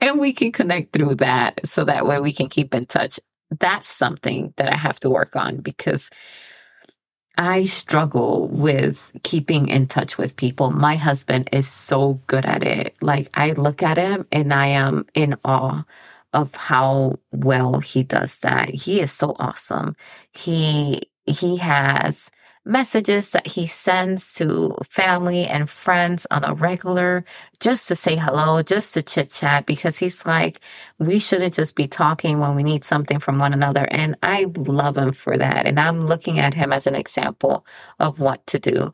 And 0.00 0.18
we 0.18 0.32
can 0.32 0.52
connect 0.52 0.92
through 0.92 1.16
that 1.16 1.66
so 1.66 1.84
that 1.84 2.06
way 2.06 2.20
we 2.20 2.32
can 2.32 2.48
keep 2.48 2.74
in 2.74 2.86
touch. 2.86 3.20
That's 3.60 3.88
something 3.88 4.52
that 4.56 4.72
I 4.72 4.76
have 4.76 4.98
to 5.00 5.10
work 5.10 5.36
on 5.36 5.58
because 5.58 6.10
I 7.38 7.64
struggle 7.64 8.48
with 8.48 9.12
keeping 9.22 9.68
in 9.68 9.86
touch 9.86 10.16
with 10.16 10.36
people. 10.36 10.70
My 10.70 10.96
husband 10.96 11.50
is 11.52 11.68
so 11.68 12.20
good 12.26 12.46
at 12.46 12.62
it. 12.62 12.96
Like 13.02 13.28
I 13.34 13.52
look 13.52 13.82
at 13.82 13.98
him 13.98 14.26
and 14.32 14.54
I 14.54 14.68
am 14.68 15.06
in 15.14 15.36
awe 15.44 15.84
of 16.32 16.54
how 16.54 17.16
well 17.32 17.80
he 17.80 18.02
does 18.02 18.40
that. 18.40 18.70
He 18.70 19.00
is 19.00 19.12
so 19.12 19.36
awesome. 19.38 19.96
He 20.32 21.02
he 21.26 21.56
has 21.56 22.30
messages 22.66 23.30
that 23.30 23.46
he 23.46 23.66
sends 23.66 24.34
to 24.34 24.76
family 24.90 25.46
and 25.46 25.70
friends 25.70 26.26
on 26.30 26.44
a 26.44 26.52
regular 26.52 27.24
just 27.60 27.88
to 27.88 27.94
say 27.94 28.16
hello, 28.16 28.62
just 28.62 28.92
to 28.94 29.02
chit 29.02 29.30
chat 29.30 29.64
because 29.66 29.98
he's 29.98 30.26
like, 30.26 30.60
we 30.98 31.18
shouldn't 31.18 31.54
just 31.54 31.76
be 31.76 31.86
talking 31.86 32.40
when 32.40 32.54
we 32.56 32.62
need 32.62 32.84
something 32.84 33.20
from 33.20 33.38
one 33.38 33.52
another. 33.52 33.86
And 33.90 34.16
I 34.22 34.46
love 34.56 34.98
him 34.98 35.12
for 35.12 35.38
that. 35.38 35.66
And 35.66 35.78
I'm 35.78 36.06
looking 36.06 36.40
at 36.40 36.54
him 36.54 36.72
as 36.72 36.86
an 36.86 36.96
example 36.96 37.64
of 38.00 38.18
what 38.20 38.46
to 38.48 38.58
do 38.58 38.92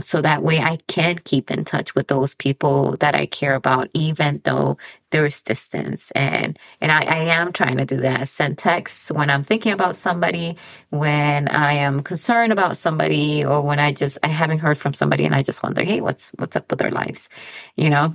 so 0.00 0.20
that 0.20 0.42
way 0.42 0.58
I 0.60 0.78
can 0.88 1.18
keep 1.18 1.50
in 1.50 1.64
touch 1.64 1.94
with 1.94 2.08
those 2.08 2.34
people 2.34 2.96
that 2.98 3.14
I 3.14 3.26
care 3.26 3.54
about, 3.54 3.88
even 3.94 4.40
though 4.44 4.76
there's 5.10 5.42
distance. 5.42 6.10
And, 6.12 6.58
and 6.80 6.92
I, 6.92 7.02
I 7.02 7.18
am 7.34 7.52
trying 7.52 7.78
to 7.78 7.84
do 7.84 7.96
that. 7.98 8.28
Send 8.28 8.58
texts 8.58 9.10
when 9.10 9.30
I'm 9.30 9.44
thinking 9.44 9.72
about 9.72 9.96
somebody, 9.96 10.56
when 10.90 11.48
I 11.48 11.74
am 11.74 12.02
concerned 12.02 12.52
about 12.52 12.76
somebody, 12.76 13.44
or 13.44 13.62
when 13.62 13.78
I 13.78 13.92
just, 13.92 14.18
I 14.22 14.28
haven't 14.28 14.58
heard 14.58 14.78
from 14.78 14.94
somebody 14.94 15.24
and 15.24 15.34
I 15.34 15.42
just 15.42 15.62
wonder, 15.62 15.82
Hey, 15.82 16.00
what's, 16.00 16.30
what's 16.36 16.56
up 16.56 16.70
with 16.70 16.78
their 16.78 16.90
lives? 16.90 17.28
You 17.76 17.90
know? 17.90 18.14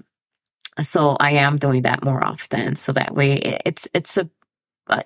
So 0.81 1.17
I 1.19 1.31
am 1.31 1.57
doing 1.57 1.81
that 1.83 2.03
more 2.03 2.23
often. 2.23 2.75
So 2.75 2.91
that 2.93 3.13
way 3.13 3.33
it's, 3.65 3.87
it's 3.93 4.17
a, 4.17 4.29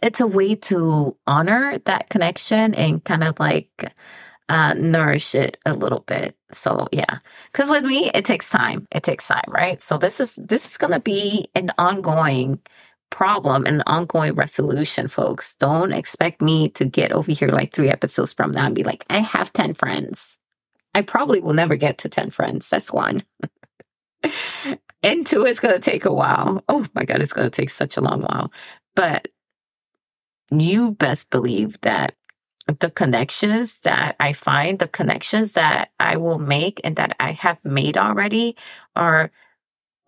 it's 0.02 0.20
a 0.20 0.28
way 0.28 0.56
to 0.56 1.16
honor 1.28 1.78
that 1.86 2.10
connection 2.10 2.74
and 2.76 3.04
kind 3.04 3.24
of 3.24 3.40
like, 3.40 3.92
uh, 4.50 4.74
nourish 4.76 5.34
it 5.36 5.58
a 5.66 5.74
little 5.74 6.02
bit. 6.02 6.36
So 6.52 6.88
yeah, 6.92 7.20
because 7.52 7.70
with 7.70 7.84
me, 7.84 8.12
it 8.14 8.26
takes 8.26 8.50
time. 8.50 8.88
It 8.92 9.04
takes 9.04 9.28
time, 9.28 9.44
right? 9.50 9.82
So 9.82 9.98
this 9.98 10.20
is 10.20 10.36
this 10.36 10.68
is 10.68 10.78
going 10.78 10.94
to 10.94 11.00
be 11.00 11.48
an 11.56 11.72
ongoing 11.78 12.60
problem, 13.10 13.66
an 13.66 13.82
ongoing 13.88 14.36
resolution, 14.36 15.08
folks. 15.08 15.56
Don't 15.56 15.94
expect 15.94 16.42
me 16.42 16.70
to 16.70 16.86
get 16.86 17.12
over 17.12 17.32
here 17.32 17.50
like 17.50 17.74
three 17.74 17.90
episodes 17.90 18.34
from 18.34 18.52
now 18.52 18.66
and 18.68 18.76
be 18.76 18.84
like, 18.84 19.06
I 19.10 19.20
have 19.20 19.52
ten 19.54 19.74
friends. 19.74 20.38
I 20.94 21.02
probably 21.02 21.40
will 21.40 21.54
never 21.54 21.76
get 21.76 21.98
to 22.00 22.10
ten 22.10 22.30
friends. 22.30 22.70
That's 22.70 22.92
one. 22.92 23.24
and 25.04 25.26
two, 25.26 25.46
it's 25.46 25.60
going 25.60 25.76
to 25.76 25.82
take 25.82 26.06
a 26.06 26.14
while. 26.14 26.64
Oh 26.70 26.86
my 26.94 27.04
god, 27.04 27.22
it's 27.22 27.34
going 27.34 27.50
to 27.50 27.56
take 27.56 27.70
such 27.70 27.98
a 27.98 28.02
long 28.02 28.22
while. 28.22 28.52
But 28.96 29.28
you 30.52 30.92
best 30.92 31.32
believe 31.32 31.82
that 31.82 32.16
the 32.68 32.90
connections 32.90 33.80
that 33.82 34.16
I 34.20 34.34
find, 34.34 34.80
the 34.80 34.88
connections 34.88 35.54
that 35.54 35.92
I 36.00 36.18
will 36.18 36.40
make 36.40 36.82
and 36.84 36.96
that 36.96 37.16
I 37.20 37.32
have 37.32 37.64
made 37.64 37.98
already 37.98 38.56
are 38.96 39.32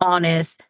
honest, 0.00 0.62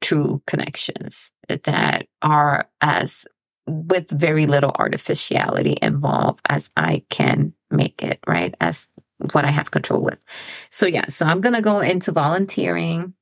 true 0.00 0.42
connections 0.46 1.32
that 1.48 2.08
are 2.22 2.68
as 2.80 3.26
with 3.66 4.10
very 4.10 4.46
little 4.46 4.72
artificiality 4.74 5.76
involved 5.82 6.40
as 6.48 6.70
I 6.76 7.04
can 7.10 7.52
make 7.70 8.02
it, 8.02 8.18
right? 8.26 8.54
As 8.60 8.88
what 9.32 9.44
I 9.44 9.50
have 9.50 9.70
control 9.70 10.02
with. 10.02 10.18
So 10.70 10.86
yeah, 10.86 11.06
so 11.08 11.26
I'm 11.26 11.40
going 11.40 11.54
to 11.54 11.62
go 11.62 11.80
into 11.80 12.12
volunteering. 12.12 13.14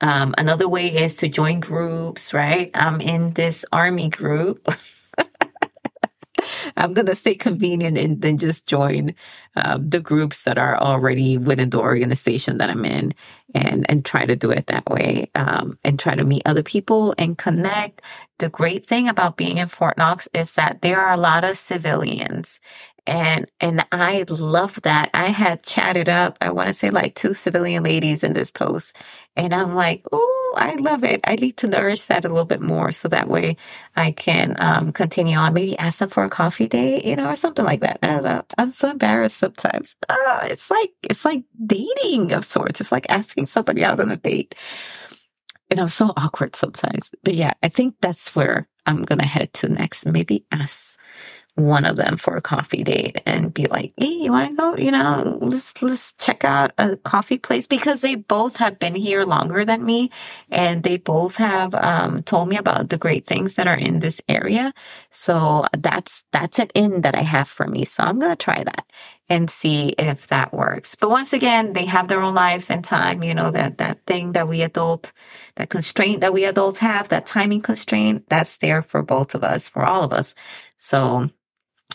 Um, 0.00 0.34
another 0.38 0.68
way 0.68 0.88
is 0.88 1.16
to 1.16 1.28
join 1.28 1.60
groups, 1.60 2.32
right? 2.32 2.70
I'm 2.74 3.00
in 3.00 3.34
this 3.34 3.64
army 3.72 4.08
group. 4.08 4.68
I'm 6.76 6.94
going 6.94 7.06
to 7.06 7.14
stay 7.14 7.34
convenient 7.34 7.98
and 7.98 8.20
then 8.20 8.38
just 8.38 8.68
join 8.68 9.14
uh, 9.56 9.78
the 9.80 10.00
groups 10.00 10.44
that 10.44 10.58
are 10.58 10.76
already 10.76 11.38
within 11.38 11.70
the 11.70 11.78
organization 11.80 12.58
that 12.58 12.70
I'm 12.70 12.84
in 12.84 13.12
and, 13.54 13.88
and 13.90 14.04
try 14.04 14.24
to 14.24 14.36
do 14.36 14.50
it 14.50 14.66
that 14.66 14.86
way 14.86 15.30
um, 15.34 15.78
and 15.84 15.98
try 15.98 16.14
to 16.14 16.24
meet 16.24 16.42
other 16.46 16.62
people 16.62 17.14
and 17.18 17.36
connect. 17.36 18.02
The 18.38 18.48
great 18.48 18.86
thing 18.86 19.08
about 19.08 19.36
being 19.36 19.58
in 19.58 19.68
Fort 19.68 19.98
Knox 19.98 20.28
is 20.32 20.54
that 20.54 20.82
there 20.82 21.00
are 21.00 21.12
a 21.12 21.20
lot 21.20 21.44
of 21.44 21.56
civilians 21.56 22.60
and, 23.06 23.50
and 23.60 23.84
I 23.92 24.24
love 24.28 24.82
that. 24.82 25.10
I 25.14 25.26
had 25.26 25.62
chatted 25.62 26.08
up, 26.08 26.38
I 26.40 26.50
want 26.50 26.68
to 26.68 26.74
say 26.74 26.90
like 26.90 27.14
two 27.14 27.34
civilian 27.34 27.82
ladies 27.82 28.22
in 28.22 28.32
this 28.32 28.50
post. 28.50 28.96
And 29.36 29.54
I'm 29.54 29.74
like, 29.74 30.04
oh, 30.12 30.54
I 30.56 30.74
love 30.74 31.04
it. 31.04 31.20
I 31.24 31.36
need 31.36 31.56
to 31.58 31.68
nourish 31.68 32.06
that 32.06 32.24
a 32.24 32.28
little 32.28 32.44
bit 32.44 32.60
more. 32.60 32.92
So 32.92 33.08
that 33.08 33.28
way 33.28 33.56
I 33.96 34.10
can, 34.10 34.56
um, 34.58 34.92
continue 34.92 35.36
on, 35.36 35.54
maybe 35.54 35.78
ask 35.78 36.00
them 36.00 36.08
for 36.08 36.24
a 36.24 36.30
coffee 36.30 36.66
date, 36.68 37.04
you 37.04 37.16
know, 37.16 37.28
or 37.28 37.36
something 37.36 37.64
like 37.64 37.80
that. 37.80 37.98
I 38.02 38.06
don't 38.08 38.24
know. 38.24 38.42
I'm 38.58 38.70
so 38.70 38.90
embarrassed 38.90 39.38
sometimes. 39.38 39.96
Uh, 40.08 40.40
it's 40.44 40.70
like, 40.70 40.90
it's 41.02 41.24
like 41.24 41.44
dating 41.66 42.32
of 42.32 42.44
sorts. 42.44 42.80
It's 42.80 42.92
like 42.92 43.08
asking 43.08 43.46
somebody 43.46 43.84
out 43.84 44.00
on 44.00 44.10
a 44.10 44.16
date. 44.16 44.54
And 45.70 45.78
I'm 45.78 45.88
so 45.88 46.12
awkward 46.16 46.56
sometimes. 46.56 47.14
But 47.22 47.34
yeah, 47.34 47.52
I 47.62 47.68
think 47.68 47.94
that's 48.00 48.34
where 48.34 48.68
I'm 48.86 49.02
going 49.02 49.20
to 49.20 49.26
head 49.26 49.52
to 49.54 49.68
next. 49.68 50.04
Maybe 50.06 50.44
ask 50.50 50.98
one 51.56 51.84
of 51.84 51.96
them 51.96 52.16
for 52.16 52.36
a 52.36 52.40
coffee 52.40 52.82
date 52.84 53.20
and 53.26 53.52
be 53.52 53.66
like, 53.66 53.92
Hey, 53.96 54.06
you 54.06 54.32
want 54.32 54.50
to 54.50 54.56
go? 54.56 54.76
You 54.76 54.90
know, 54.92 55.38
let's, 55.40 55.82
let's 55.82 56.12
check 56.14 56.44
out 56.44 56.72
a 56.78 56.96
coffee 56.96 57.38
place 57.38 57.66
because 57.66 58.00
they 58.00 58.14
both 58.14 58.56
have 58.56 58.78
been 58.78 58.94
here 58.94 59.24
longer 59.24 59.64
than 59.64 59.84
me 59.84 60.10
and 60.50 60.82
they 60.82 60.96
both 60.96 61.36
have, 61.36 61.74
um, 61.74 62.22
told 62.22 62.48
me 62.48 62.56
about 62.56 62.88
the 62.88 62.98
great 62.98 63.26
things 63.26 63.54
that 63.54 63.66
are 63.66 63.76
in 63.76 64.00
this 64.00 64.20
area. 64.28 64.72
So 65.10 65.66
that's, 65.76 66.24
that's 66.32 66.58
an 66.58 66.68
in 66.74 67.02
that 67.02 67.14
I 67.14 67.22
have 67.22 67.48
for 67.48 67.66
me. 67.66 67.84
So 67.84 68.04
I'm 68.04 68.18
going 68.18 68.32
to 68.32 68.36
try 68.36 68.62
that 68.64 68.86
and 69.30 69.48
see 69.48 69.90
if 69.96 70.26
that 70.26 70.52
works. 70.52 70.96
But 70.96 71.08
once 71.08 71.32
again, 71.32 71.72
they 71.72 71.84
have 71.86 72.08
their 72.08 72.20
own 72.20 72.34
lives 72.34 72.68
and 72.68 72.84
time, 72.84 73.22
you 73.22 73.32
know, 73.32 73.52
that, 73.52 73.78
that 73.78 74.04
thing 74.04 74.32
that 74.32 74.48
we 74.48 74.62
adult, 74.62 75.12
that 75.54 75.70
constraint 75.70 76.20
that 76.20 76.34
we 76.34 76.44
adults 76.44 76.78
have, 76.78 77.08
that 77.10 77.26
timing 77.26 77.62
constraint, 77.62 78.24
that's 78.28 78.58
there 78.58 78.82
for 78.82 79.02
both 79.02 79.36
of 79.36 79.44
us, 79.44 79.68
for 79.68 79.84
all 79.86 80.02
of 80.02 80.12
us. 80.12 80.34
So 80.76 81.30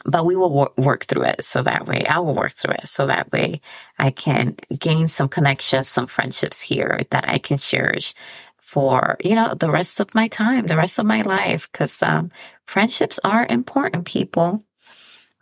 but 0.04 0.26
we 0.26 0.36
will 0.36 0.72
work 0.78 1.06
through 1.06 1.24
it 1.24 1.44
so 1.44 1.64
that 1.64 1.88
way 1.88 2.04
I 2.06 2.20
will 2.20 2.36
work 2.36 2.52
through 2.52 2.76
it 2.76 2.88
so 2.88 3.08
that 3.08 3.32
way 3.32 3.62
I 3.98 4.12
can 4.12 4.56
gain 4.78 5.08
some 5.08 5.30
connections, 5.30 5.88
some 5.88 6.06
friendships 6.06 6.62
here 6.62 7.02
that 7.10 7.28
I 7.28 7.38
can 7.38 7.58
cherish 7.58 8.14
for, 8.58 9.18
you 9.24 9.36
know, 9.36 9.54
the 9.54 9.72
rest 9.72 10.00
of 10.00 10.14
my 10.14 10.28
time, 10.28 10.66
the 10.66 10.78
rest 10.78 11.00
of 11.00 11.06
my 11.06 11.22
life. 11.22 11.72
Cause, 11.72 12.04
um, 12.04 12.30
friendships 12.66 13.20
are 13.24 13.48
important 13.50 14.06
people. 14.06 14.64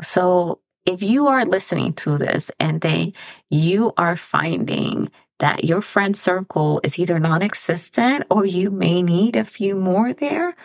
So 0.02 0.60
if 0.86 1.02
you 1.02 1.28
are 1.28 1.46
listening 1.46 1.94
to 1.94 2.18
this 2.18 2.52
and 2.60 2.82
then 2.82 3.14
you 3.50 3.94
are 3.98 4.18
finding 4.18 5.10
that 5.40 5.64
your 5.64 5.82
friend 5.82 6.16
circle 6.16 6.80
is 6.84 7.00
either 7.00 7.20
non-existent 7.20 8.26
or 8.30 8.46
you 8.46 8.70
may 8.70 9.02
need 9.02 9.36
a 9.36 9.46
few 9.46 9.76
more 9.76 10.14
there, 10.14 10.56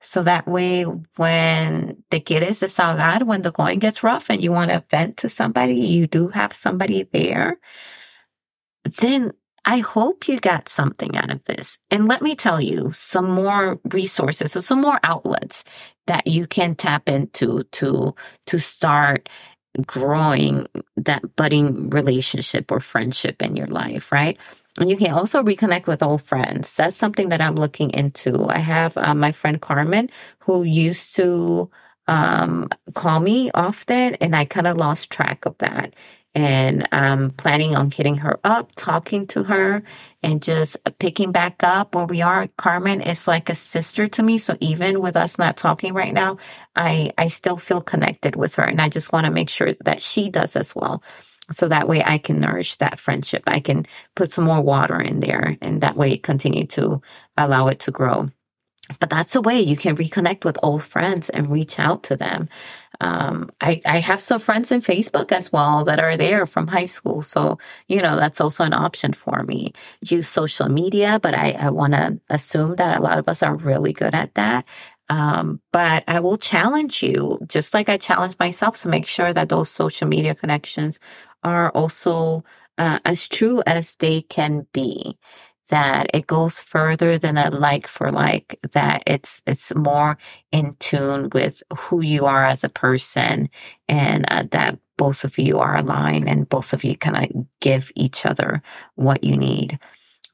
so 0.00 0.22
that 0.22 0.46
way, 0.46 0.84
when 0.84 2.02
te 2.10 2.20
quieres 2.20 2.62
desahogar, 2.62 3.24
when 3.24 3.42
the 3.42 3.50
going 3.50 3.80
gets 3.80 4.04
rough 4.04 4.30
and 4.30 4.42
you 4.42 4.52
want 4.52 4.70
to 4.70 4.84
vent 4.90 5.16
to 5.18 5.28
somebody, 5.28 5.74
you 5.74 6.06
do 6.06 6.28
have 6.28 6.52
somebody 6.52 7.02
there, 7.12 7.58
then 9.00 9.32
I 9.64 9.78
hope 9.78 10.28
you 10.28 10.38
got 10.38 10.68
something 10.68 11.16
out 11.16 11.30
of 11.30 11.42
this. 11.44 11.78
And 11.90 12.06
let 12.06 12.22
me 12.22 12.36
tell 12.36 12.60
you 12.60 12.92
some 12.92 13.28
more 13.28 13.80
resources, 13.90 14.52
so 14.52 14.60
some 14.60 14.80
more 14.80 15.00
outlets 15.02 15.64
that 16.06 16.26
you 16.26 16.46
can 16.46 16.74
tap 16.74 17.08
into 17.08 17.64
to, 17.72 18.14
to 18.46 18.58
start 18.58 19.28
growing 19.86 20.66
that 20.96 21.36
budding 21.36 21.90
relationship 21.90 22.70
or 22.70 22.80
friendship 22.80 23.42
in 23.42 23.56
your 23.56 23.66
life, 23.66 24.12
right? 24.12 24.38
And 24.78 24.88
you 24.90 24.96
can 24.96 25.12
also 25.12 25.42
reconnect 25.42 25.86
with 25.86 26.02
old 26.02 26.22
friends. 26.22 26.76
That's 26.76 26.96
something 26.96 27.30
that 27.30 27.40
I'm 27.40 27.56
looking 27.56 27.90
into. 27.90 28.46
I 28.48 28.58
have 28.58 28.96
uh, 28.96 29.14
my 29.14 29.32
friend 29.32 29.60
Carmen 29.60 30.10
who 30.40 30.62
used 30.62 31.16
to 31.16 31.70
um, 32.06 32.68
call 32.94 33.20
me 33.20 33.50
often, 33.54 34.14
and 34.16 34.34
I 34.34 34.44
kind 34.44 34.66
of 34.66 34.76
lost 34.76 35.10
track 35.10 35.44
of 35.44 35.58
that. 35.58 35.94
And 36.38 36.88
I'm 36.92 37.32
planning 37.32 37.76
on 37.76 37.90
getting 37.90 38.16
her 38.18 38.38
up, 38.44 38.72
talking 38.76 39.26
to 39.28 39.44
her, 39.44 39.82
and 40.22 40.42
just 40.42 40.76
picking 41.00 41.32
back 41.32 41.64
up 41.64 41.96
where 41.96 42.06
we 42.06 42.22
are. 42.22 42.48
Carmen 42.58 43.02
is 43.02 43.28
like 43.28 43.50
a 43.50 43.56
sister 43.56 44.08
to 44.08 44.22
me. 44.22 44.38
So 44.38 44.56
even 44.60 45.00
with 45.02 45.16
us 45.16 45.38
not 45.38 45.56
talking 45.58 45.94
right 45.94 46.14
now, 46.14 46.38
I, 46.76 47.12
I 47.18 47.28
still 47.28 47.58
feel 47.58 47.82
connected 47.82 48.36
with 48.36 48.56
her. 48.56 48.64
And 48.64 48.80
I 48.80 48.90
just 48.90 49.12
want 49.12 49.26
to 49.26 49.32
make 49.32 49.50
sure 49.50 49.74
that 49.84 50.02
she 50.02 50.30
does 50.30 50.56
as 50.56 50.76
well. 50.76 51.02
so 51.52 51.68
that 51.68 51.88
way 51.88 52.02
I 52.04 52.18
can 52.18 52.40
nourish 52.40 52.76
that 52.78 53.00
friendship. 53.00 53.44
I 53.48 53.60
can 53.60 53.86
put 54.16 54.32
some 54.32 54.44
more 54.46 54.62
water 54.62 55.00
in 55.00 55.20
there 55.20 55.58
and 55.62 55.82
that 55.82 55.96
way 55.96 56.18
continue 56.18 56.66
to 56.68 57.02
allow 57.38 57.68
it 57.68 57.80
to 57.80 57.92
grow. 57.92 58.30
But 59.00 59.10
that's 59.10 59.36
a 59.36 59.42
way 59.42 59.60
you 59.60 59.76
can 59.76 59.96
reconnect 59.96 60.44
with 60.44 60.58
old 60.62 60.82
friends 60.84 61.30
and 61.30 61.52
reach 61.52 61.78
out 61.78 62.04
to 62.04 62.16
them. 62.16 62.48
Um, 63.00 63.50
I, 63.60 63.80
I 63.86 63.98
have 63.98 64.20
some 64.20 64.40
friends 64.40 64.72
in 64.72 64.80
Facebook 64.80 65.30
as 65.30 65.52
well 65.52 65.84
that 65.84 66.00
are 66.00 66.16
there 66.16 66.46
from 66.46 66.66
high 66.66 66.86
school. 66.86 67.22
So, 67.22 67.58
you 67.86 68.02
know, 68.02 68.16
that's 68.16 68.40
also 68.40 68.64
an 68.64 68.72
option 68.74 69.12
for 69.12 69.42
me. 69.44 69.72
Use 70.00 70.28
social 70.28 70.68
media, 70.68 71.20
but 71.22 71.34
I, 71.34 71.52
I 71.52 71.70
want 71.70 71.92
to 71.92 72.20
assume 72.28 72.76
that 72.76 72.98
a 72.98 73.02
lot 73.02 73.18
of 73.18 73.28
us 73.28 73.42
are 73.42 73.54
really 73.54 73.92
good 73.92 74.14
at 74.14 74.34
that. 74.34 74.64
Um, 75.08 75.60
but 75.72 76.04
I 76.06 76.20
will 76.20 76.36
challenge 76.36 77.02
you, 77.02 77.38
just 77.46 77.72
like 77.72 77.88
I 77.88 77.96
challenge 77.96 78.36
myself 78.38 78.82
to 78.82 78.88
make 78.88 79.06
sure 79.06 79.32
that 79.32 79.48
those 79.48 79.70
social 79.70 80.06
media 80.08 80.34
connections 80.34 81.00
are 81.42 81.70
also 81.70 82.44
uh, 82.78 82.98
as 83.04 83.28
true 83.28 83.62
as 83.66 83.96
they 83.96 84.22
can 84.22 84.66
be 84.72 85.18
that 85.68 86.10
it 86.14 86.26
goes 86.26 86.60
further 86.60 87.18
than 87.18 87.36
a 87.36 87.50
like 87.50 87.86
for 87.86 88.10
like 88.10 88.58
that 88.72 89.02
it's 89.06 89.42
it's 89.46 89.74
more 89.74 90.18
in 90.52 90.74
tune 90.80 91.28
with 91.32 91.62
who 91.76 92.00
you 92.00 92.26
are 92.26 92.46
as 92.46 92.64
a 92.64 92.68
person 92.68 93.48
and 93.88 94.24
uh, 94.30 94.44
that 94.50 94.78
both 94.96 95.24
of 95.24 95.38
you 95.38 95.58
are 95.58 95.76
aligned 95.76 96.28
and 96.28 96.48
both 96.48 96.72
of 96.72 96.84
you 96.84 96.96
kind 96.96 97.16
of 97.16 97.46
give 97.60 97.90
each 97.94 98.26
other 98.26 98.62
what 98.96 99.24
you 99.24 99.36
need. 99.36 99.78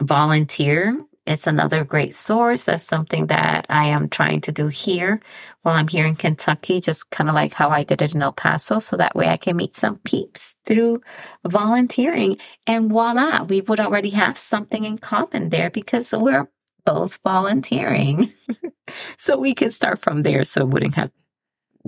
Volunteer 0.03 1.01
it's 1.26 1.46
another 1.46 1.84
great 1.84 2.14
source. 2.14 2.66
That's 2.66 2.82
something 2.82 3.28
that 3.28 3.66
I 3.70 3.87
am 3.87 4.08
trying 4.08 4.42
to 4.42 4.52
do 4.52 4.68
here 4.68 5.20
while 5.62 5.74
I'm 5.74 5.88
here 5.88 6.04
in 6.04 6.16
Kentucky, 6.16 6.80
just 6.80 7.10
kind 7.10 7.30
of 7.30 7.34
like 7.34 7.54
how 7.54 7.70
I 7.70 7.82
did 7.82 8.02
it 8.02 8.14
in 8.14 8.22
El 8.22 8.32
Paso. 8.32 8.78
So 8.78 8.96
that 8.96 9.14
way 9.14 9.28
I 9.28 9.38
can 9.38 9.56
meet 9.56 9.74
some 9.74 9.96
peeps 9.96 10.54
through 10.66 11.00
volunteering. 11.46 12.37
And 12.66 12.90
voila, 12.90 13.44
we 13.44 13.62
would 13.62 13.80
already 13.80 14.10
have 14.10 14.37
something 14.37 14.84
in 14.84 14.98
common 14.98 15.48
there 15.48 15.70
because 15.70 16.12
we're 16.12 16.48
both 16.84 17.18
volunteering. 17.24 18.30
so 19.16 19.38
we 19.38 19.54
could 19.54 19.72
start 19.72 20.00
from 20.00 20.22
there. 20.22 20.44
So 20.44 20.62
it 20.62 20.68
wouldn't 20.68 20.94
have 20.96 21.10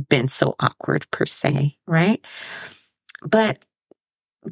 been 0.08 0.28
so 0.28 0.56
awkward 0.60 1.10
per 1.10 1.26
se, 1.26 1.76
right? 1.86 2.24
But 3.22 3.58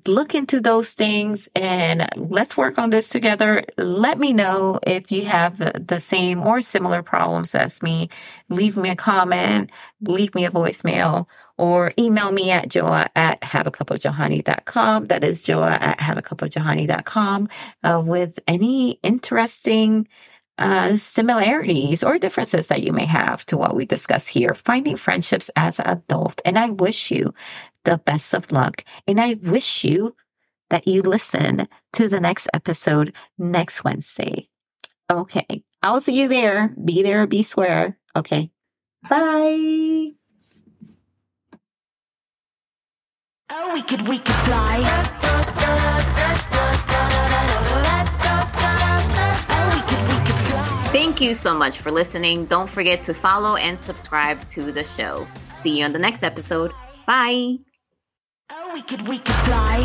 look 0.07 0.35
into 0.35 0.61
those 0.61 0.93
things 0.93 1.49
and 1.55 2.09
let's 2.17 2.57
work 2.57 2.79
on 2.79 2.91
this 2.91 3.09
together. 3.09 3.65
Let 3.77 4.19
me 4.19 4.33
know 4.33 4.81
if 4.87 5.11
you 5.13 5.25
have 5.27 5.59
the, 5.59 5.95
same 6.01 6.43
or 6.43 6.61
similar 6.61 7.03
problems 7.03 7.55
as 7.55 7.83
me. 7.83 8.11
Leave 8.49 8.77
me 8.77 8.91
a 8.91 8.97
comment, 8.97 9.71
leave 10.01 10.35
me 10.35 10.45
a 10.45 10.51
voicemail, 10.51 11.27
or 11.57 11.93
email 11.99 12.33
me 12.33 12.51
at 12.51 12.69
joa 12.69 13.09
at 13.15 13.41
haveacupofjohanny.com. 13.41 15.07
That 15.07 15.23
is 15.23 15.43
joa 15.43 15.79
at 15.81 15.99
haveacupofjohanny.com 15.99 17.49
uh, 17.85 18.03
with 18.05 18.39
any 18.49 18.99
interesting 19.03 20.09
uh, 20.59 20.97
similarities 20.97 22.05
or 22.05 22.19
differences 22.19 22.69
that 22.69 22.83
you 22.83 22.93
may 22.93 23.07
have 23.07 23.45
to 23.47 23.57
what 23.57 23.75
we 23.75 23.85
discuss 23.85 24.27
here, 24.27 24.55
finding 24.55 24.97
friendships 24.97 25.51
as 25.57 25.79
an 25.79 25.87
adult. 25.87 26.41
And 26.45 26.59
I 26.59 26.71
wish 26.71 27.11
you 27.11 27.35
the 27.85 27.99
best 27.99 28.35
of 28.35 28.51
luck. 28.53 28.85
And 29.07 29.21
I 29.21 29.35
wish 29.35 29.85
you 29.85 30.17
that 30.71 30.87
you 30.87 31.03
listen 31.03 31.69
to 31.93 32.09
the 32.09 32.21
next 32.21 32.49
episode 32.55 33.13
next 33.39 33.85
Wednesday. 33.85 34.49
Okay. 35.11 35.63
I'll 35.83 36.01
see 36.01 36.19
you 36.19 36.29
there. 36.29 36.75
Be 36.83 37.03
there, 37.03 37.27
be 37.27 37.43
square. 37.43 37.99
Okay. 38.17 38.51
Bye. 39.09 40.13
Oh, 43.51 43.75
we 43.75 43.83
could, 43.83 44.09
we 44.09 44.19
could 44.19 44.35
fly. 44.37 44.83
Oh, 45.23 45.45
Thank 50.89 51.21
you 51.21 51.35
so 51.35 51.55
much 51.55 51.79
for 51.79 51.91
listening. 51.91 52.47
Don't 52.47 52.69
forget 52.69 53.03
to 53.05 53.15
follow 53.15 53.57
and 53.57 53.79
subscribe 53.79 54.49
to 54.51 54.73
the 54.73 54.85
show. 54.85 55.27
See 55.53 55.79
you 55.79 55.85
on 55.85 55.93
the 55.93 55.99
next 55.99 56.23
episode. 56.23 56.73
Bye. 57.07 57.59
Oh, 58.51 58.75
we 58.75 58.83
could, 58.83 59.09
we 59.09 59.19
could 59.19 59.37
fly. 59.47 59.81